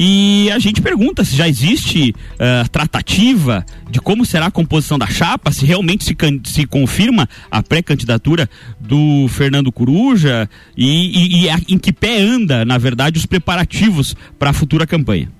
E 0.00 0.48
a 0.52 0.60
gente 0.60 0.80
pergunta 0.80 1.24
se 1.24 1.34
já 1.34 1.48
existe 1.48 2.14
eh, 2.38 2.62
tratativa 2.70 3.66
de 3.90 4.00
como 4.00 4.24
será 4.24 4.46
a 4.46 4.50
composição 4.50 4.96
da 4.96 5.08
chapa, 5.08 5.50
se 5.50 5.66
realmente 5.66 6.04
se, 6.04 6.16
se 6.44 6.64
confirma 6.66 7.28
a 7.50 7.60
pré-candidatura 7.64 8.48
do 8.78 9.26
Fernando 9.28 9.72
Coruja 9.72 10.48
e, 10.76 10.86
e- 10.86 11.42
e 11.42 11.50
a- 11.50 11.60
em 11.68 11.76
que 11.76 11.92
pé 11.92 12.20
anda, 12.20 12.64
na 12.64 12.78
verdade, 12.78 13.18
os 13.18 13.26
preparativos 13.26 14.14
para 14.38 14.50
a 14.50 14.52
futura 14.52 14.86
campanha. 14.86 15.32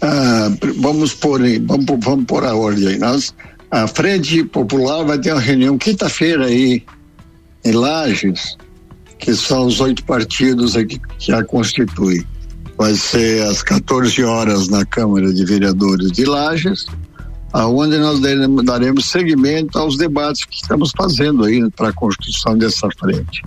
Ah, 0.00 0.48
vamos 0.78 1.18
em- 1.44 1.66
vamos, 1.66 1.86
vamos 1.98 2.24
pôr 2.24 2.44
a 2.44 2.54
ordem. 2.54 2.98
Nós, 3.00 3.34
a 3.68 3.88
Frente 3.88 4.44
Popular 4.44 5.02
vai 5.04 5.18
ter 5.18 5.32
uma 5.32 5.40
reunião 5.40 5.76
quinta-feira 5.76 6.46
aí 6.46 6.84
em 7.64 7.72
Lages, 7.72 8.56
que 9.18 9.34
são 9.34 9.66
os 9.66 9.80
oito 9.80 10.04
partidos 10.04 10.76
aí 10.76 10.86
que, 10.86 11.00
que 11.18 11.32
a 11.32 11.42
constituem. 11.42 12.24
Vai 12.80 12.94
ser 12.94 13.42
às 13.42 13.62
14 13.62 14.24
horas 14.24 14.68
na 14.68 14.86
Câmara 14.86 15.32
de 15.32 15.44
Vereadores 15.44 16.10
de 16.10 16.24
Lages, 16.24 16.86
aonde 17.52 17.98
nós 17.98 18.20
daremos, 18.64 19.10
seguimento 19.10 19.78
aos 19.78 19.98
debates 19.98 20.46
que 20.46 20.56
estamos 20.56 20.90
fazendo 20.96 21.44
aí 21.44 21.70
para 21.72 21.90
a 21.90 21.92
constituição 21.92 22.56
dessa 22.56 22.88
frente. 22.98 23.44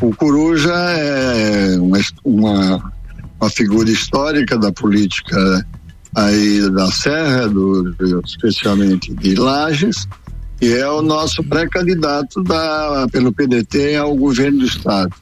O 0.00 0.14
Coruja 0.14 0.72
é 0.72 1.76
uma, 1.80 1.98
uma 2.24 2.92
uma 3.40 3.50
figura 3.50 3.88
histórica 3.88 4.58
da 4.58 4.72
política 4.72 5.66
aí 6.14 6.70
da 6.72 6.90
Serra, 6.90 7.48
do, 7.48 7.94
especialmente 8.24 9.14
de 9.14 9.34
Lages, 9.36 10.08
e 10.60 10.72
é 10.72 10.88
o 10.88 11.02
nosso 11.02 11.42
pré-candidato 11.44 12.42
da, 12.42 13.06
pelo 13.12 13.32
PDT 13.32 13.96
ao 13.96 14.16
governo 14.16 14.58
do 14.58 14.64
estado. 14.64 15.14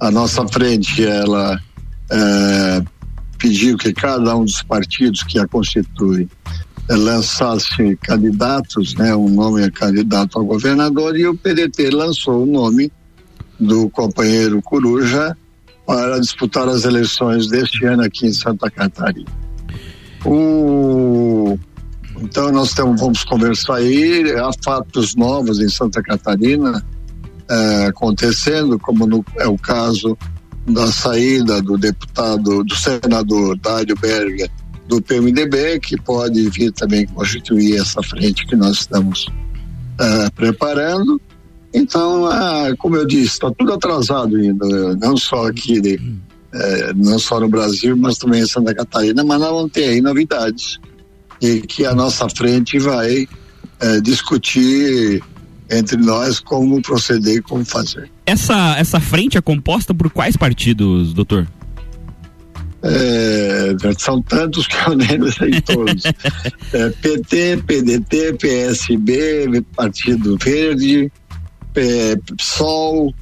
A 0.00 0.10
nossa 0.10 0.46
frente, 0.48 1.04
ela 1.04 1.60
eh, 2.10 2.82
pediu 3.38 3.76
que 3.76 3.92
cada 3.92 4.36
um 4.36 4.44
dos 4.44 4.62
partidos 4.62 5.22
que 5.22 5.38
a 5.38 5.46
constituem 5.46 6.28
eh, 6.88 6.96
lançasse 6.96 7.96
candidatos, 8.02 8.94
né, 8.94 9.14
um 9.14 9.28
nome 9.28 9.62
é 9.62 9.70
candidato 9.70 10.38
ao 10.38 10.44
governador, 10.44 11.16
e 11.16 11.26
o 11.26 11.36
PDT 11.36 11.90
lançou 11.90 12.42
o 12.42 12.46
nome 12.46 12.90
do 13.60 13.88
companheiro 13.90 14.62
Coruja 14.62 15.36
para 15.86 16.18
disputar 16.20 16.68
as 16.68 16.84
eleições 16.84 17.48
deste 17.48 17.84
ano 17.86 18.02
aqui 18.04 18.26
em 18.26 18.32
Santa 18.32 18.70
Catarina. 18.70 19.30
O... 20.24 21.58
Então 22.20 22.50
nós 22.50 22.72
temos, 22.74 23.00
vamos 23.00 23.22
conversar 23.24 23.76
aí, 23.76 24.24
há 24.32 24.50
fatos 24.62 25.14
novos 25.14 25.60
em 25.60 25.68
Santa 25.68 26.02
Catarina 26.02 26.84
eh, 27.48 27.86
acontecendo, 27.86 28.78
como 28.78 29.06
no- 29.06 29.24
é 29.36 29.46
o 29.46 29.56
caso 29.56 30.18
da 30.68 30.86
saída 30.92 31.60
do 31.62 31.76
deputado, 31.76 32.64
do 32.64 32.74
senador 32.74 33.58
Dário 33.58 33.96
Berger 34.00 34.50
do 34.86 35.02
PMDB, 35.02 35.80
que 35.80 36.00
pode 36.00 36.48
vir 36.50 36.72
também 36.72 37.06
constituir 37.06 37.80
essa 37.80 38.02
frente 38.02 38.46
que 38.46 38.56
nós 38.56 38.80
estamos 38.80 39.26
eh, 40.00 40.30
preparando. 40.34 41.20
Então, 41.74 42.26
ah, 42.26 42.74
como 42.78 42.96
eu 42.96 43.06
disse, 43.06 43.32
está 43.32 43.50
tudo 43.50 43.74
atrasado 43.74 44.36
ainda, 44.36 44.96
não 44.96 45.16
só 45.16 45.48
aqui, 45.48 45.80
de, 45.80 46.00
eh, 46.54 46.92
não 46.96 47.18
só 47.18 47.38
no 47.38 47.48
Brasil, 47.48 47.96
mas 47.96 48.16
também 48.16 48.42
em 48.42 48.46
Santa 48.46 48.74
Catarina, 48.74 49.22
mas 49.22 49.38
vamos 49.38 49.70
ter 49.72 49.90
aí 49.90 50.00
novidades 50.00 50.78
e 51.40 51.60
que 51.60 51.84
a 51.84 51.94
nossa 51.94 52.28
frente 52.28 52.78
vai 52.78 53.28
eh, 53.80 54.00
discutir 54.00 55.22
entre 55.70 55.96
nós 55.98 56.40
como 56.40 56.80
proceder 56.82 57.36
e 57.36 57.42
como 57.42 57.64
fazer. 57.64 58.10
Essa, 58.26 58.76
essa 58.78 58.98
frente 59.00 59.36
é 59.36 59.40
composta 59.40 59.92
por 59.94 60.10
quais 60.10 60.36
partidos, 60.36 61.12
doutor? 61.12 61.46
É, 62.82 63.74
são 63.98 64.22
tantos 64.22 64.66
que 64.66 64.76
eu 64.88 64.94
nem 64.96 65.08
sei 65.32 65.60
todos. 65.62 66.04
É, 66.72 66.90
PT, 66.90 67.62
PDT, 67.66 68.34
PSB, 68.34 69.62
Partido 69.74 70.36
Verde, 70.40 71.10
P- 71.74 72.16
PSOL, 72.36 73.12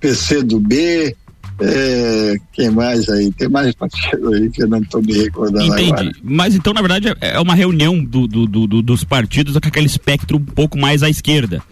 PCdoB, 0.00 1.16
é, 1.58 2.34
quem 2.52 2.70
mais 2.70 3.08
aí? 3.08 3.32
Tem 3.32 3.48
mais 3.48 3.74
partido 3.74 4.34
aí 4.34 4.50
que 4.50 4.62
eu 4.62 4.68
não 4.68 4.78
estou 4.80 5.00
me 5.00 5.14
recordando 5.14 5.64
agora. 5.72 5.82
Entendi. 6.02 6.20
Mas 6.22 6.54
então, 6.54 6.74
na 6.74 6.82
verdade, 6.82 7.08
é 7.20 7.36
é 7.36 7.40
uma 7.40 7.54
reunião 7.54 8.04
do, 8.04 8.26
do- 8.28 8.46
do- 8.46 8.66
do- 8.66 8.82
dos 8.82 9.02
partidos 9.02 9.54
com 9.56 9.66
aquele 9.68 9.86
espectro 9.86 10.36
um 10.36 10.44
pouco 10.44 10.78
mais 10.78 11.02
à 11.02 11.08
esquerda. 11.08 11.62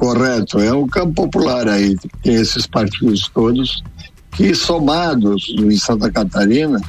Correto, 0.00 0.58
é 0.58 0.72
um 0.72 0.86
campo 0.88 1.12
popular 1.12 1.68
aí, 1.68 1.94
tem 2.22 2.34
esses 2.36 2.66
partidos 2.66 3.30
todos 3.34 3.84
que 4.32 4.54
somados 4.54 5.54
em 5.58 5.76
Santa 5.76 6.10
Catarina 6.10 6.80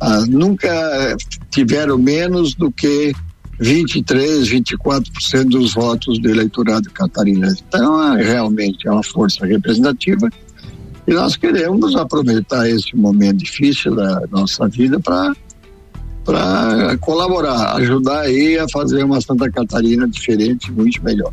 ah, 0.00 0.24
nunca 0.26 1.14
tiveram 1.50 1.98
menos 1.98 2.54
do 2.54 2.72
que 2.72 3.12
23, 3.60 4.48
24% 4.48 5.50
dos 5.50 5.74
votos 5.74 6.18
do 6.18 6.30
eleitorado 6.30 6.90
catarinense. 6.92 7.62
Então, 7.68 8.14
é, 8.14 8.22
realmente 8.22 8.88
é 8.88 8.90
uma 8.90 9.02
força 9.02 9.44
representativa 9.44 10.30
e 11.06 11.12
nós 11.12 11.36
queremos 11.36 11.94
aproveitar 11.94 12.66
esse 12.70 12.96
momento 12.96 13.36
difícil 13.36 13.94
da 13.94 14.22
nossa 14.30 14.66
vida 14.66 14.98
para 14.98 15.36
para 16.24 16.96
colaborar, 17.02 17.76
ajudar 17.76 18.20
aí 18.22 18.58
a 18.58 18.66
fazer 18.66 19.04
uma 19.04 19.20
Santa 19.20 19.48
Catarina 19.50 20.08
diferente, 20.08 20.72
muito 20.72 21.04
melhor. 21.04 21.32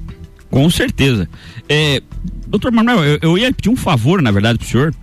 Com 0.54 0.70
certeza. 0.70 1.28
É, 1.68 2.00
doutor 2.46 2.72
Manuel, 2.72 3.04
eu, 3.04 3.20
eu 3.24 3.38
ia 3.40 3.52
pedir 3.52 3.70
um 3.70 3.76
favor, 3.76 4.22
na 4.22 4.30
verdade, 4.30 4.60
pro 4.60 4.68
senhor. 4.68 4.94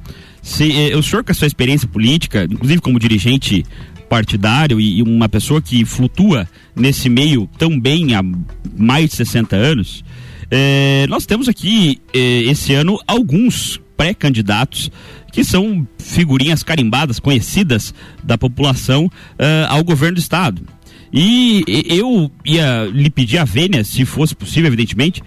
Se, 0.41 0.71
eh, 0.71 0.97
o 0.97 1.03
senhor, 1.03 1.25
com 1.25 1.33
a 1.33 1.35
sua 1.35 1.49
experiência 1.49 1.89
política, 1.89 2.45
inclusive 2.49 2.81
como 2.81 3.01
dirigente 3.01 3.67
partidário 4.09 4.81
e, 4.81 4.99
e 4.99 5.03
uma 5.03 5.29
pessoa 5.29 5.61
que 5.61 5.85
flutua 5.85 6.49
nesse 6.77 7.09
meio 7.09 7.51
tão 7.59 7.81
bem 7.81 8.15
há 8.15 8.23
mais 8.79 9.11
de 9.11 9.17
60 9.17 9.57
anos, 9.57 10.05
eh, 10.53 11.05
nós 11.09 11.27
temos 11.27 11.49
aqui, 11.49 11.99
eh, 12.15 12.43
esse 12.45 12.73
ano, 12.73 12.97
alguns 13.05 13.81
pré-candidatos 13.97 14.89
que 15.33 15.43
são 15.43 15.85
figurinhas 15.99 16.63
carimbadas, 16.63 17.19
conhecidas 17.19 17.93
da 18.23 18.39
população 18.39 19.11
eh, 19.37 19.67
ao 19.69 19.83
governo 19.83 20.15
do 20.15 20.21
Estado. 20.21 20.63
E 21.13 21.65
eu 21.89 22.31
ia 22.45 22.85
lhe 22.93 23.11
pedir 23.11 23.39
a 23.39 23.45
vênia, 23.45 23.83
se 23.83 24.05
fosse 24.05 24.35
possível, 24.35 24.69
evidentemente, 24.69 25.23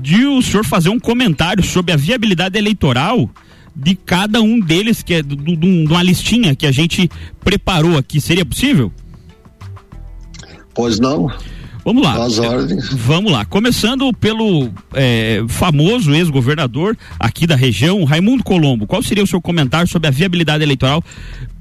de 0.00 0.24
o 0.26 0.40
senhor 0.40 0.64
fazer 0.64 0.90
um 0.90 1.00
comentário 1.00 1.62
sobre 1.64 1.92
a 1.92 1.96
viabilidade 1.96 2.56
eleitoral 2.56 3.28
de 3.74 3.96
cada 3.96 4.40
um 4.40 4.60
deles, 4.60 5.02
que 5.02 5.14
é 5.14 5.22
de 5.22 5.34
um- 5.34 5.86
uma 5.90 6.02
listinha 6.04 6.54
que 6.54 6.64
a 6.66 6.70
gente 6.70 7.10
preparou 7.42 7.98
aqui. 7.98 8.20
Seria 8.20 8.44
possível? 8.44 8.92
Pois 10.74 10.98
não? 11.00 11.28
Vamos 11.84 12.02
lá. 12.02 12.14
Vamos 12.92 13.30
lá. 13.32 13.44
Começando 13.44 14.10
pelo 14.14 14.70
é, 14.94 15.44
famoso 15.48 16.14
ex-governador 16.14 16.96
aqui 17.20 17.46
da 17.46 17.54
região, 17.56 18.02
Raimundo 18.04 18.42
Colombo. 18.42 18.86
Qual 18.86 19.02
seria 19.02 19.22
o 19.22 19.26
seu 19.26 19.40
comentário 19.40 19.86
sobre 19.88 20.08
a 20.08 20.10
viabilidade 20.10 20.62
eleitoral 20.64 21.02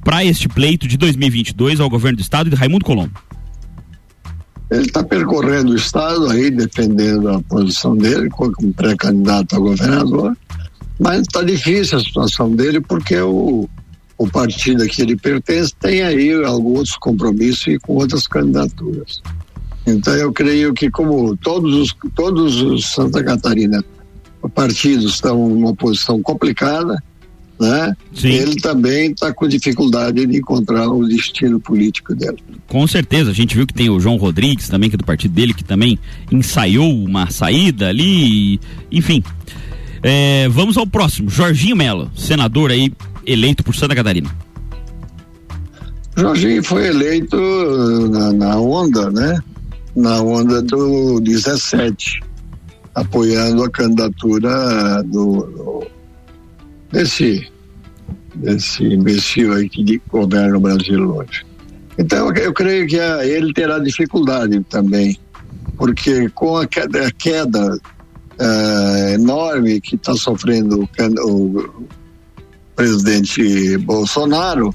para 0.04 0.24
este 0.24 0.48
pleito 0.48 0.88
de 0.88 0.96
2022 0.98 1.80
ao 1.80 1.90
governo 1.90 2.18
do 2.18 2.22
estado 2.22 2.50
de 2.50 2.56
Raimundo 2.56 2.86
Colombo? 2.86 3.12
Ele 4.74 4.88
está 4.88 5.04
percorrendo 5.04 5.72
o 5.72 5.76
estado 5.76 6.28
aí, 6.32 6.50
defendendo 6.50 7.30
a 7.30 7.40
posição 7.44 7.96
dele 7.96 8.28
como 8.32 8.74
pré-candidato 8.74 9.56
a 9.56 9.60
governador, 9.60 10.36
mas 11.00 11.22
está 11.22 11.44
difícil 11.44 12.00
a 12.00 12.02
situação 12.02 12.52
dele 12.52 12.82
porque 12.82 13.20
o, 13.22 13.70
o 14.18 14.28
partido 14.28 14.82
a 14.82 14.88
que 14.88 15.04
ele 15.04 15.16
pertence 15.16 15.76
tem 15.80 16.02
aí 16.02 16.34
alguns 16.44 16.98
compromissos 16.98 17.68
e 17.68 17.78
com 17.78 17.94
outras 17.94 18.26
candidaturas. 18.26 19.22
Então 19.86 20.16
eu 20.16 20.34
creio 20.34 20.74
que 20.74 20.90
como 20.90 21.38
todos 21.38 21.76
os 21.76 21.96
todos 22.16 22.60
os 22.60 22.94
Santa 22.94 23.24
Catarina 23.24 23.84
partidos 24.56 25.14
estão 25.14 25.50
numa 25.50 25.76
posição 25.76 26.20
complicada, 26.22 27.02
né? 27.60 27.96
Sim. 28.13 28.30
Ele 28.30 28.56
também 28.56 29.12
está 29.12 29.34
com 29.34 29.48
dificuldade 29.48 30.26
de 30.26 30.38
encontrar 30.38 30.88
o 30.89 31.08
destino 31.08 31.60
político 31.60 32.13
dele. 32.16 32.38
Com 32.68 32.86
certeza, 32.88 33.32
a 33.32 33.34
gente 33.34 33.56
viu 33.56 33.66
que 33.68 33.74
tem 33.74 33.89
o 33.89 34.00
João 34.00 34.18
Rodrigues 34.18 34.68
também, 34.68 34.89
que 34.89 34.96
é 34.96 34.98
do 34.98 35.04
partido 35.06 35.34
dele, 35.34 35.54
que 35.54 35.63
também 35.63 35.98
ensaiou 36.32 36.92
uma 37.04 37.30
saída 37.30 37.89
ali, 37.89 38.60
enfim. 38.92 39.24
É, 40.02 40.50
vamos 40.50 40.78
ao 40.78 40.86
próximo, 40.86 41.30
Jorginho 41.30 41.76
Melo, 41.76 42.12
senador 42.16 42.72
aí 42.72 42.92
eleito 43.26 43.63
por 43.63 43.74
Santa 43.76 43.96
Catarina. 43.96 44.30
Jorginho 46.16 46.63
foi 46.63 46.88
eleito 46.88 47.36
uh, 47.38 48.10
na, 48.10 48.32
na 48.34 48.60
onda, 48.60 49.10
né? 49.10 49.39
Na 49.96 50.22
onda 50.22 50.62
do 50.62 51.20
17, 51.22 52.20
apoiando 52.94 53.63
a 53.63 53.70
candidatura 53.70 55.02
do, 55.04 55.42
do- 55.44 55.88
desse, 56.93 57.51
desse 58.36 58.84
imbecil 58.84 59.53
aí 59.53 59.67
que 59.67 60.01
governa 60.10 60.58
o 60.58 60.62
Brasil 60.62 61.15
hoje. 61.15 61.45
Então 61.97 62.32
eu, 62.34 62.53
creio 62.53 62.88
que 62.88 62.99
ah, 62.99 63.25
ele 63.25 63.51
terá 63.53 63.79
dificuldade 63.79 64.63
também, 64.69 65.19
porque 65.77 66.29
com 66.29 66.58
a 66.58 66.67
queda, 66.67 67.08
a 67.08 67.12
queda 67.12 67.77
ah, 68.39 69.12
enorme 69.13 69.82
que 69.82 69.95
está 69.95 70.13
sofrendo 70.13 70.88
o, 70.99 71.60
o 71.60 71.88
presidente 72.75 73.77
Bolsonaro, 73.79 74.73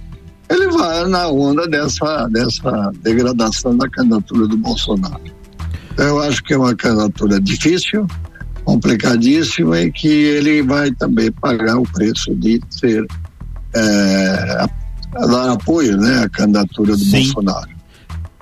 ele 0.51 0.69
vai 0.69 1.07
na 1.07 1.29
onda 1.29 1.67
dessa, 1.69 2.29
dessa 2.29 2.93
degradação 3.03 3.77
da 3.77 3.89
candidatura 3.89 4.47
do 4.47 4.57
Bolsonaro. 4.57 5.21
Então, 5.93 6.07
eu 6.07 6.23
acho 6.23 6.43
que 6.45 6.55
é 6.55 6.57
uma 6.57 6.75
candidatura 6.75 7.41
difícil, 7.41 8.07
complicadíssima 8.69 9.81
e 9.81 9.91
que 9.91 10.09
ele 10.09 10.63
vai 10.63 10.93
também 10.93 11.33
pagar 11.33 11.79
o 11.79 11.85
preço 11.85 12.35
de 12.35 12.61
ser 12.69 13.03
é, 13.75 14.67
dar 15.11 15.53
apoio 15.53 15.97
né, 15.97 16.25
à 16.25 16.29
candidatura 16.29 16.93
do 16.93 17.03
Sim. 17.03 17.23
Bolsonaro. 17.23 17.71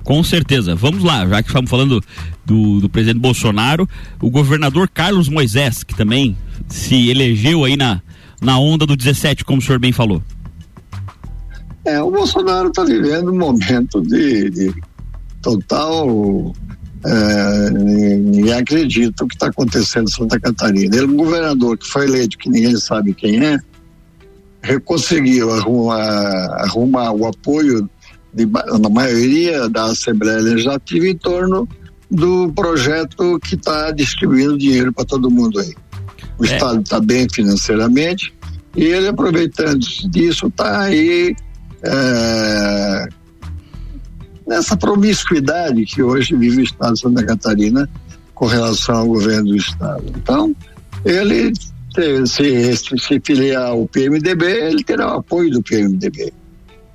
Com 0.03 0.25
certeza. 0.25 0.75
Vamos 0.75 1.05
lá, 1.05 1.25
já 1.29 1.41
que 1.41 1.49
estamos 1.49 1.71
falando 1.71 2.03
do, 2.45 2.81
do 2.81 2.89
presidente 2.89 3.21
Bolsonaro, 3.21 3.89
o 4.21 4.29
governador 4.29 4.89
Carlos 4.89 5.29
Moisés, 5.29 5.85
que 5.85 5.95
também 5.95 6.37
se 6.67 7.09
elegeu 7.09 7.65
aí 7.65 7.77
na, 7.77 8.03
na 8.43 8.59
onda 8.59 8.85
do 8.85 8.97
17, 8.97 9.45
como 9.45 9.61
o 9.61 9.63
senhor 9.63 9.79
bem 9.79 9.93
falou. 9.93 10.21
É, 11.85 12.03
o 12.03 12.11
Bolsonaro 12.11 12.71
está 12.71 12.83
vivendo 12.83 13.31
um 13.31 13.39
momento 13.39 14.01
de, 14.01 14.51
de 14.51 14.75
total. 15.41 16.53
É, 17.07 17.71
ninguém 17.71 18.53
acredita 18.53 19.25
o 19.25 19.29
que 19.29 19.35
está 19.35 19.47
acontecendo 19.47 20.09
em 20.09 20.13
Santa 20.13 20.41
Catarina. 20.41 20.97
Ele, 20.97 21.07
um 21.07 21.17
governador 21.17 21.79
que 21.79 21.87
foi 21.87 22.07
eleito, 22.07 22.37
que 22.37 22.51
ninguém 22.51 22.77
sabe 22.77 23.15
quem 23.15 23.45
é, 23.45 23.59
conseguiu 24.85 25.53
arrumar, 25.53 26.65
arrumar 26.65 27.13
o 27.13 27.27
apoio 27.27 27.89
da 28.35 28.89
maioria 28.91 29.69
da 29.69 29.87
Assembleia 29.87 30.41
Legislativa 30.41 31.07
em 31.07 31.17
torno 31.17 31.69
do 32.11 32.53
projeto 32.53 33.39
que 33.41 33.55
está 33.55 33.91
distribuindo 33.91 34.59
dinheiro 34.59 34.93
para 34.93 35.05
todo 35.05 35.31
mundo 35.31 35.59
aí. 35.59 35.75
O 36.39 36.45
É. 36.45 36.49
Estado 36.49 36.81
está 36.81 37.01
bem 37.01 37.27
financeiramente 37.33 38.35
e 38.77 38.85
ele, 38.85 39.09
aproveitando 39.09 39.81
disso, 40.11 40.49
está 40.49 40.83
aí 40.83 41.35
é, 41.83 43.09
nessa 44.47 44.77
promiscuidade 44.77 45.85
que 45.85 46.03
hoje 46.03 46.35
vive 46.37 46.59
o 46.59 46.65
Estado 46.65 46.95
de 46.95 47.01
Santa 47.01 47.25
Catarina 47.25 47.89
com 48.35 48.47
relação 48.47 48.97
ao 48.99 49.07
governo 49.07 49.51
do 49.51 49.57
Estado. 49.57 50.05
Então, 50.17 50.55
ele 51.05 51.53
se, 51.95 52.27
se, 52.27 52.99
se, 52.99 53.21
filiar 53.25 53.71
ao 53.71 53.87
PMDB, 53.89 54.47
ele 54.47 54.85
terá 54.85 55.15
o 55.15 55.19
apoio 55.19 55.51
do 55.51 55.63
PMDB. 55.63 56.33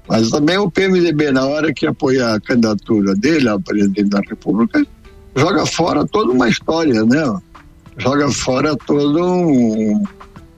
Mas 0.08 0.30
também 0.30 0.58
o 0.58 0.70
PMDB, 0.70 1.32
na 1.32 1.46
hora 1.46 1.74
que 1.74 1.88
apoiar 1.88 2.36
a 2.36 2.40
candidatura 2.40 3.16
dele 3.16 3.50
ao 3.50 3.60
presidente 3.60 4.10
da 4.10 4.20
República, 4.20 4.86
joga 5.36 5.66
fora 5.66 6.06
toda 6.06 6.32
uma 6.32 6.50
história, 6.50 7.04
né? 7.04 7.40
Joga 7.98 8.30
fora 8.32 8.76
toda 8.76 9.24
um, 9.24 10.04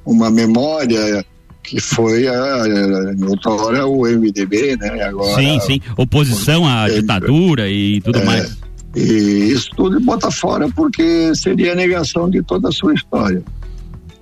uma 0.06 0.30
memória 0.30 1.26
que 1.64 1.80
foi 1.80 2.28
a, 2.28 2.34
a, 2.34 3.28
outra 3.28 3.52
hora 3.52 3.88
o 3.88 4.06
MDB, 4.06 4.78
né? 4.78 5.04
Agora, 5.04 5.36
sim, 5.36 5.60
sim. 5.62 5.82
Oposição 5.98 6.68
à 6.68 6.90
É, 6.90 7.00
ditadura 7.00 7.70
e 7.70 8.02
tudo 8.02 8.20
é, 8.20 8.26
mais. 8.26 8.58
E 8.96 9.52
isso 9.52 9.70
tudo 9.76 10.00
bota 10.00 10.30
fora 10.30 10.70
porque 10.70 11.34
seria 11.36 11.72
a 11.72 11.76
negação 11.76 12.30
de 12.30 12.44
toda 12.44 12.70
a 12.70 12.72
sua 12.72 12.94
história. 12.94 13.42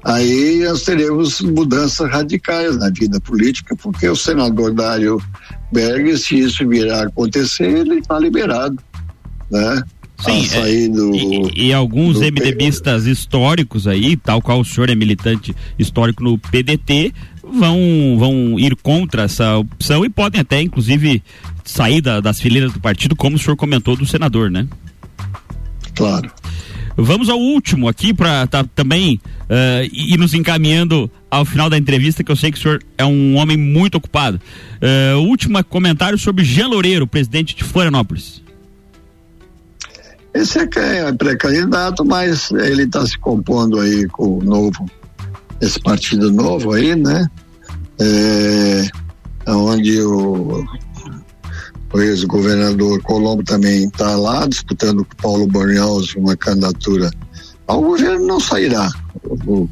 Aí 0.04 0.64
nós 0.64 0.84
teremos 0.84 1.42
mudanças 1.42 2.10
radicais 2.10 2.78
na 2.78 2.90
vida 2.90 3.20
política, 3.20 3.76
porque 3.76 4.08
o 4.08 4.16
senador 4.16 4.74
Dário 4.74 5.22
Berg, 5.72 6.18
se 6.18 6.40
isso 6.40 6.68
virar 6.68 7.02
a 7.02 7.08
acontecer, 7.08 7.80
ele 7.80 8.00
está 8.00 8.18
liberado, 8.18 8.78
né? 9.50 9.84
Sim, 10.20 10.40
a 10.40 10.50
sair 10.50 10.90
do, 10.90 11.16
E, 11.16 11.68
e 11.68 11.74
alguns 11.74 12.20
MDBistas 12.20 13.06
históricos 13.06 13.88
aí, 13.88 14.16
tal 14.16 14.42
qual 14.42 14.60
o 14.60 14.66
senhor 14.66 14.90
é 14.90 14.96
militante 14.96 15.56
histórico 15.78 16.24
no 16.24 16.38
PDT, 16.38 17.14
vão, 17.52 18.16
vão 18.18 18.60
ir 18.60 18.76
contra 18.78 19.24
essa 19.24 19.58
opção 19.58 20.04
e 20.06 20.10
podem 20.10 20.42
até, 20.42 20.62
inclusive, 20.62 21.22
sair 21.64 22.02
da- 22.02 22.20
das 22.22 22.40
fileiras 22.40 22.74
do 22.74 22.80
partido, 22.80 23.16
como 23.16 23.36
o 23.36 23.40
senhor 23.40 23.56
comentou 23.56 23.96
do 23.96 24.06
senador, 24.06 24.50
né? 24.50 24.68
Claro. 25.96 26.32
Vamos 26.98 27.30
ao 27.30 27.40
último 27.40 27.88
aqui 27.88 28.14
para 28.14 28.48
também 28.76 29.20
eh, 29.50 29.90
ir 29.92 30.18
nos 30.18 30.34
encaminhando 30.34 31.10
ao 31.30 31.46
final 31.46 31.70
da 31.70 31.78
entrevista, 31.78 32.24
que 32.24 32.32
eu 32.32 32.36
sei 32.36 32.52
que 32.52 32.58
o 32.58 32.62
senhor 32.62 32.84
é 32.98 33.06
um 33.06 33.36
homem 33.38 33.58
muito 33.58 33.96
ocupado. 33.96 34.40
O 35.18 35.28
último 35.28 35.64
comentário 35.64 36.18
sobre 36.18 36.44
Jean 36.44 36.68
Loureiro, 36.68 37.06
presidente 37.08 37.56
de 37.56 37.64
Florianópolis. 37.64 38.42
Esse 40.34 40.60
é 40.60 40.70
é 40.76 41.12
pré-candidato, 41.14 42.06
mas 42.06 42.52
ele 42.52 42.84
está 42.84 43.06
se 43.06 43.18
compondo 43.18 43.80
aí 43.80 44.08
com 44.08 44.38
o 44.38 44.44
novo, 44.44 44.90
esse 45.60 45.80
partido 45.80 46.32
novo 46.32 46.74
aí, 46.74 46.96
né? 46.96 47.30
É, 48.04 49.52
onde 49.52 50.02
o, 50.02 50.66
o 51.94 52.00
ex-governador 52.02 53.02
Colombo 53.04 53.44
também 53.44 53.86
está 53.86 54.16
lá 54.16 54.48
disputando 54.48 55.06
com 55.06 55.16
Paulo 55.22 55.48
Bornhaus 55.48 56.16
uma 56.16 56.36
candidatura. 56.36 57.12
O 57.68 57.82
governo 57.82 58.26
não 58.26 58.40
sairá. 58.40 58.90
O- 59.46 59.62
o- 59.64 59.70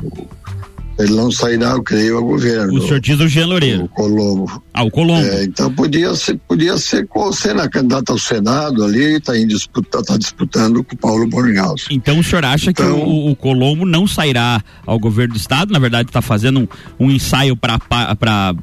ele 0.99 1.15
não 1.15 1.31
sairá, 1.31 1.69
eu 1.71 1.81
creio, 1.81 2.17
ao 2.17 2.23
governo. 2.25 2.77
O 2.77 2.81
senhor 2.81 2.99
diz 2.99 3.19
o 3.21 3.27
Jean 3.27 3.45
o 3.45 3.49
Loureiro. 3.49 3.88
Colombo. 3.88 4.62
Ah, 4.73 4.83
o 4.83 4.91
Colombo. 4.91 5.25
É, 5.25 5.45
então 5.45 5.73
podia 5.73 6.13
ser, 6.13 6.38
podia 6.45 6.77
ser 6.77 7.07
qual 7.07 7.31
sendo 7.31 7.62
a 7.62 7.69
candidata 7.69 8.12
ao 8.12 8.19
Senado 8.19 8.83
ali, 8.83 9.15
está 9.15 9.33
disputa, 9.33 10.03
tá 10.03 10.17
disputando 10.17 10.83
com 10.83 10.95
o 10.95 10.97
Paulo 10.97 11.25
Bornhaus. 11.27 11.88
Então 11.89 12.19
o 12.19 12.23
senhor 12.23 12.43
acha 12.43 12.73
que 12.73 12.81
Então- 12.81 12.99
o, 12.99 13.31
o 13.31 13.35
Colombo 13.35 13.85
não 13.85 14.05
sairá 14.05 14.62
ao 14.85 14.99
governo 14.99 15.35
do 15.35 15.38
estado? 15.38 15.71
Na 15.71 15.79
verdade, 15.79 16.09
está 16.09 16.21
fazendo 16.21 16.59
um, 16.59 16.67
um 17.07 17.09
ensaio 17.12 17.55
para, 17.55 17.79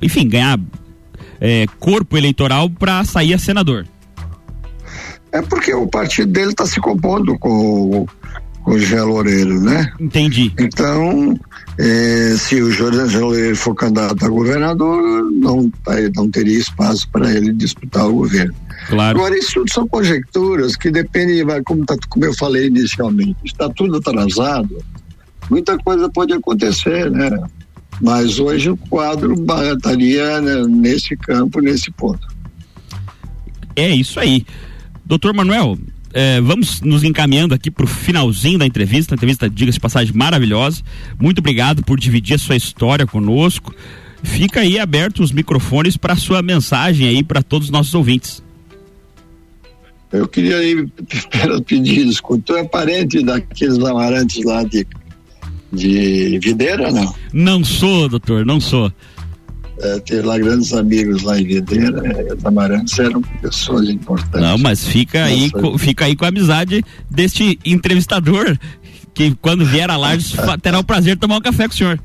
enfim, 0.03 0.29
ganhar 0.29 0.61
é, 1.41 1.67
corpo 1.81 2.19
eleitoral 2.19 2.69
para 2.69 3.03
sair 3.05 3.33
a 3.33 3.39
senador. 3.39 3.87
É 5.33 5.43
porque 5.43 5.73
o 5.75 5.87
partido 5.87 6.33
dele 6.33 6.51
está 6.51 6.67
se 6.67 6.81
compondo 6.81 7.39
com, 7.39 7.91
com 7.91 8.07
o 8.67 8.79
Jean 8.79 9.05
Loureiro, 9.05 9.61
né? 9.61 9.93
Entendi. 10.01 10.53
Então, 10.59 11.39
eh, 11.79 12.35
se 12.37 12.61
o 12.61 12.71
Jean 12.73 13.21
Loureiro 13.21 13.57
for 13.57 13.75
candidato 13.75 14.25
a 14.25 14.29
governador, 14.29 15.31
não, 15.31 15.71
não 16.15 16.31
teria 16.31 16.59
espaço 16.59 17.09
para 17.11 17.33
ele 17.33 17.53
disputar 17.53 18.09
o 18.09 18.15
governo. 18.15 18.55
Claro. 18.89 19.19
Agora, 19.19 19.39
isso 19.39 19.55
tudo 19.55 19.73
são 19.73 19.87
conjecturas 19.87 20.77
que 20.77 20.91
dependem, 20.91 21.45
como, 21.65 21.87
tá, 21.87 21.97
como 22.09 22.25
eu 22.25 22.35
falei 22.35 22.67
inicialmente, 22.67 23.37
está 23.45 23.69
tudo 23.71 23.99
atrasado, 23.99 24.77
muita 25.49 25.79
coisa 25.79 26.09
pode 26.09 26.33
acontecer, 26.33 27.11
né? 27.11 27.31
Mas 28.01 28.39
hoje 28.39 28.69
o 28.69 28.77
quadro 28.77 29.35
estaria 29.75 30.41
né, 30.41 30.65
nesse 30.69 31.17
campo, 31.17 31.61
nesse 31.61 31.91
ponto. 31.93 32.27
É 33.75 33.89
isso 33.89 34.21
aí. 34.21 34.45
Doutor 35.05 35.33
Manuel, 35.33 35.79
eh, 36.19 36.41
vamos 36.41 36.81
nos 36.81 37.05
encaminhando 37.05 37.55
aqui 37.55 37.71
para 37.71 37.85
o 37.85 37.87
finalzinho 37.87 38.59
da 38.59 38.65
entrevista. 38.65 39.13
A 39.13 39.17
entrevista, 39.17 39.51
diga-se 39.51 39.79
passagem, 39.79 40.17
maravilhosa. 40.17 40.81
Muito 41.21 41.41
obrigado 41.41 41.85
por 41.85 42.01
dividir 42.01 42.37
a 42.37 42.39
sua 42.39 42.57
história 42.57 43.07
conosco. 43.07 43.75
Fica 44.23 44.61
aí 44.61 44.79
aberto 44.79 45.23
os 45.23 45.31
microfones 45.31 45.99
para 45.99 46.17
sua 46.17 46.41
mensagem 46.41 47.07
aí 47.07 47.23
para 47.23 47.43
todos 47.43 47.69
os 47.69 47.71
nossos 47.71 47.95
ouvintes. 47.95 48.43
Eu 50.11 50.27
queria 50.27 50.57
aí 50.57 50.89
pedir 51.67 52.07
desculpa. 52.07 52.43
Tu 52.47 52.57
é 52.57 52.65
parente 52.65 53.23
daqueles 53.23 53.79
amarantes 53.79 54.43
lá 54.43 54.63
de, 54.63 54.87
de 55.71 56.39
Videira, 56.39 56.91
não? 56.91 57.15
Não 57.31 57.63
sou, 57.63 58.09
doutor, 58.09 58.47
não 58.47 58.59
sou. 58.59 58.91
É, 59.79 60.01
ter 60.01 60.25
lá 60.25 60.39
grandes 60.39 60.73
amigos 60.73 61.23
lá 61.23 61.39
em 61.39 61.45
Videira, 61.45 62.01
é, 62.07 62.33
os 62.35 62.45
amarantes 62.47 62.99
eram 62.99 63.21
pessoas 63.43 63.89
importantes. 63.91 64.41
Não, 64.41 64.57
mas 64.57 64.85
fica 64.87 65.25
aí, 65.25 65.51
Nossa. 65.53 65.59
co- 65.61 65.77
fica 65.79 66.07
aí 66.07 66.17
com 66.17 66.25
a 66.25 66.29
amizade 66.29 66.83
deste 67.11 67.59
entrevistador 67.65 68.57
que 69.13 69.35
quando 69.43 69.67
vier 69.67 69.91
a 69.91 69.97
Lages 69.99 70.33
fa- 70.33 70.57
terá 70.57 70.79
o 70.79 70.85
prazer 70.85 71.15
de 71.17 71.21
tomar 71.21 71.37
um 71.37 71.41
café 71.43 71.69
com 71.69 71.75
o 71.75 71.77
senhor. 71.77 72.01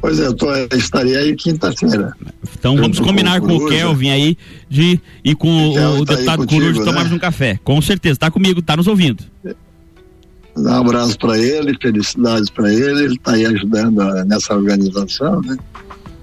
Pois 0.00 0.18
é, 0.18 0.26
eu 0.26 0.34
tô, 0.34 0.46
estarei 0.74 1.14
aí 1.16 1.36
quinta-feira. 1.36 2.14
Então 2.58 2.74
vamos 2.76 2.98
combinar 2.98 3.38
com 3.40 3.46
com 3.46 3.52
o 3.52 3.56
o 3.56 3.60
Coruja. 3.60 3.78
Kelvin 3.78 4.10
aí 4.10 4.38
de 4.68 5.00
e 5.24 5.34
com 5.36 5.68
o, 5.68 5.72
Kelvin 5.74 6.00
o 6.00 6.04
tá 6.06 6.14
deputado 6.14 6.46
Coruja 6.48 6.72
de 6.72 6.84
tomarmos 6.84 7.10
né? 7.10 7.16
um 7.16 7.20
café. 7.20 7.60
Com 7.62 7.80
certeza, 7.82 8.18
tá 8.18 8.30
comigo, 8.30 8.60
tá 8.62 8.76
nos 8.76 8.86
ouvindo. 8.88 9.22
Dar 10.56 10.78
um 10.78 10.80
abraço 10.86 11.16
para 11.18 11.38
ele, 11.38 11.76
felicidades 11.80 12.50
para 12.50 12.72
ele. 12.72 13.04
Ele 13.04 13.14
está 13.14 13.32
aí 13.34 13.46
ajudando 13.46 14.00
a- 14.00 14.24
nessa 14.24 14.54
organização, 14.54 15.40
né? 15.42 15.56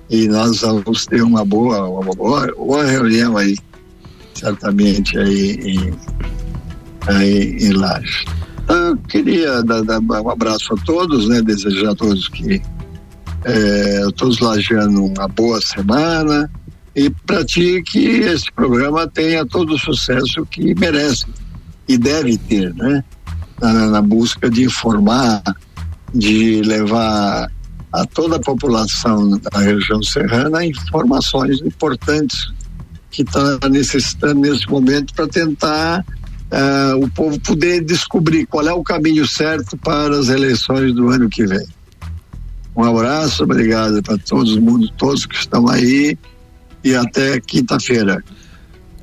E 0.10 0.28
nós 0.28 0.62
vamos 0.62 1.06
ter 1.06 1.22
uma 1.22 1.43
boa, 1.43 1.88
uma 1.88 2.15
boa, 2.15 2.48
boa 2.56 2.86
reunião 2.86 3.38
aí, 3.38 3.58
certamente 4.34 5.17
aí 5.17 5.52
em, 5.62 5.93
aí 7.08 7.58
em 7.60 7.74
Lages. 7.74 8.26
Eu 8.70 8.98
queria 8.98 9.63
dar, 9.63 9.82
dar 9.82 10.00
um 10.00 10.30
abraço 10.30 10.74
a 10.74 10.78
todos, 10.86 11.28
né? 11.28 11.41
Desejar 11.41 11.91
a 11.91 11.96
todos 11.96 12.28
que 12.30 12.62
eh, 13.46 14.02
todos 14.15 14.39
lajeando 14.39 15.06
uma 15.06 15.28
boa 15.28 15.62
semana 15.62 16.50
e 16.96 17.10
para 17.10 17.46
ti 17.46 17.82
que 17.86 18.00
esse 18.00 18.52
programa 18.52 19.08
tenha 19.08 19.46
todo 19.46 19.76
o 19.76 19.80
sucesso 19.80 20.46
que 20.46 20.74
merece 20.76 21.26
e 21.88 21.98
deve 21.98 22.38
ter, 22.38 22.74
né? 22.74 23.04
na, 23.62 23.88
na 23.88 24.02
busca 24.02 24.50
de 24.50 24.63
informar, 24.65 25.41
de 26.13 26.62
levar 26.62 27.52
a 27.91 28.06
toda 28.06 28.36
a 28.36 28.39
população 28.39 29.38
da 29.38 29.60
região 29.60 30.02
serrana 30.04 30.65
informações 30.65 31.62
importantes 31.62 32.52
que 33.10 33.21
está 33.21 33.60
necessitando 33.69 34.41
nesse 34.41 34.67
momento 34.69 35.13
para 35.13 35.28
tentar 35.28 36.06
ah, 36.52 36.93
o 36.97 37.10
povo 37.10 37.39
poder 37.39 37.84
descobrir 37.84 38.45
qual 38.45 38.67
é 38.67 38.73
o 38.73 38.84
caminho 38.84 39.28
certo 39.28 39.78
para 39.78 40.17
as 40.17 40.30
eleições 40.30 40.93
do 40.93 41.10
ano 41.10 41.30
que 41.30 41.45
vem. 41.45 41.65
Um 42.76 42.84
abraço, 42.84 43.43
obrigado 43.43 44.04
para 44.04 44.17
todos 44.19 44.56
mundo, 44.58 44.88
todos 44.97 45.26
que 45.26 45.36
estão 45.36 45.67
aí 45.67 46.17
e 46.84 46.93
até 46.95 47.39
quinta-feira. 47.39 48.23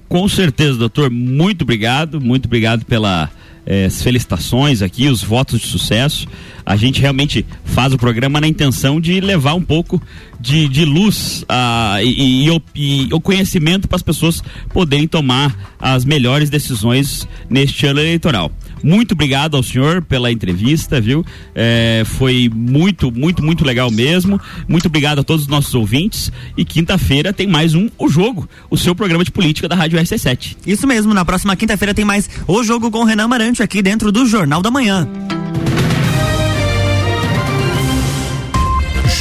Com 0.08 0.28
certeza, 0.28 0.78
doutor. 0.78 1.10
Muito 1.10 1.62
obrigado, 1.62 2.20
muito 2.20 2.46
obrigado 2.46 2.84
pela 2.84 3.28
eh, 3.66 3.90
felicitações 3.90 4.80
aqui, 4.80 5.08
os 5.08 5.24
votos 5.24 5.60
de 5.60 5.66
sucesso. 5.66 6.28
A 6.66 6.76
gente 6.76 7.00
realmente 7.00 7.44
faz 7.64 7.92
o 7.92 7.98
programa 7.98 8.40
na 8.40 8.48
intenção 8.48 9.00
de 9.00 9.20
levar 9.20 9.54
um 9.54 9.60
pouco 9.62 10.00
de, 10.40 10.66
de 10.68 10.84
luz 10.84 11.44
ah, 11.48 11.98
e, 12.02 12.46
e 12.46 12.50
o- 12.50 12.62
e 12.74 13.08
o 13.12 13.20
conhecimento 13.20 13.86
para 13.86 13.96
as 13.96 14.02
pessoas 14.02 14.42
poderem 14.70 15.06
tomar 15.06 15.74
as 15.78 16.04
melhores 16.04 16.48
decisões 16.50 17.28
neste 17.50 17.86
ano 17.86 18.00
eleitoral. 18.00 18.50
Muito 18.82 19.12
obrigado 19.12 19.56
ao 19.56 19.62
senhor 19.62 20.02
pela 20.02 20.30
entrevista, 20.30 21.00
viu? 21.00 21.24
Eh, 21.54 22.02
foi 22.04 22.50
muito, 22.54 23.10
muito, 23.10 23.42
muito 23.42 23.64
legal 23.64 23.90
mesmo. 23.90 24.38
Muito 24.68 24.86
obrigado 24.86 25.20
a 25.20 25.24
todos 25.24 25.42
os 25.44 25.48
nossos 25.48 25.74
ouvintes. 25.74 26.30
E 26.56 26.64
quinta-feira 26.66 27.32
tem 27.32 27.46
mais 27.46 27.74
um 27.74 27.88
O 27.98 28.08
Jogo, 28.08 28.46
o 28.68 28.76
seu 28.76 28.94
programa 28.94 29.24
de 29.24 29.30
política 29.30 29.66
da 29.68 29.74
Rádio 29.74 29.98
RC7. 29.98 30.56
Isso 30.66 30.86
mesmo, 30.86 31.14
na 31.14 31.24
próxima 31.24 31.56
quinta-feira 31.56 31.94
tem 31.94 32.04
mais 32.04 32.28
o 32.46 32.62
jogo 32.62 32.90
com 32.90 32.98
o 32.98 33.04
Renan 33.04 33.26
Marante 33.28 33.62
aqui 33.62 33.80
dentro 33.80 34.12
do 34.12 34.26
Jornal 34.26 34.60
da 34.60 34.70
Manhã. 34.70 35.08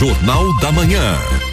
Jornal 0.04 0.54
da 0.60 0.70
Manhã. 0.70 1.53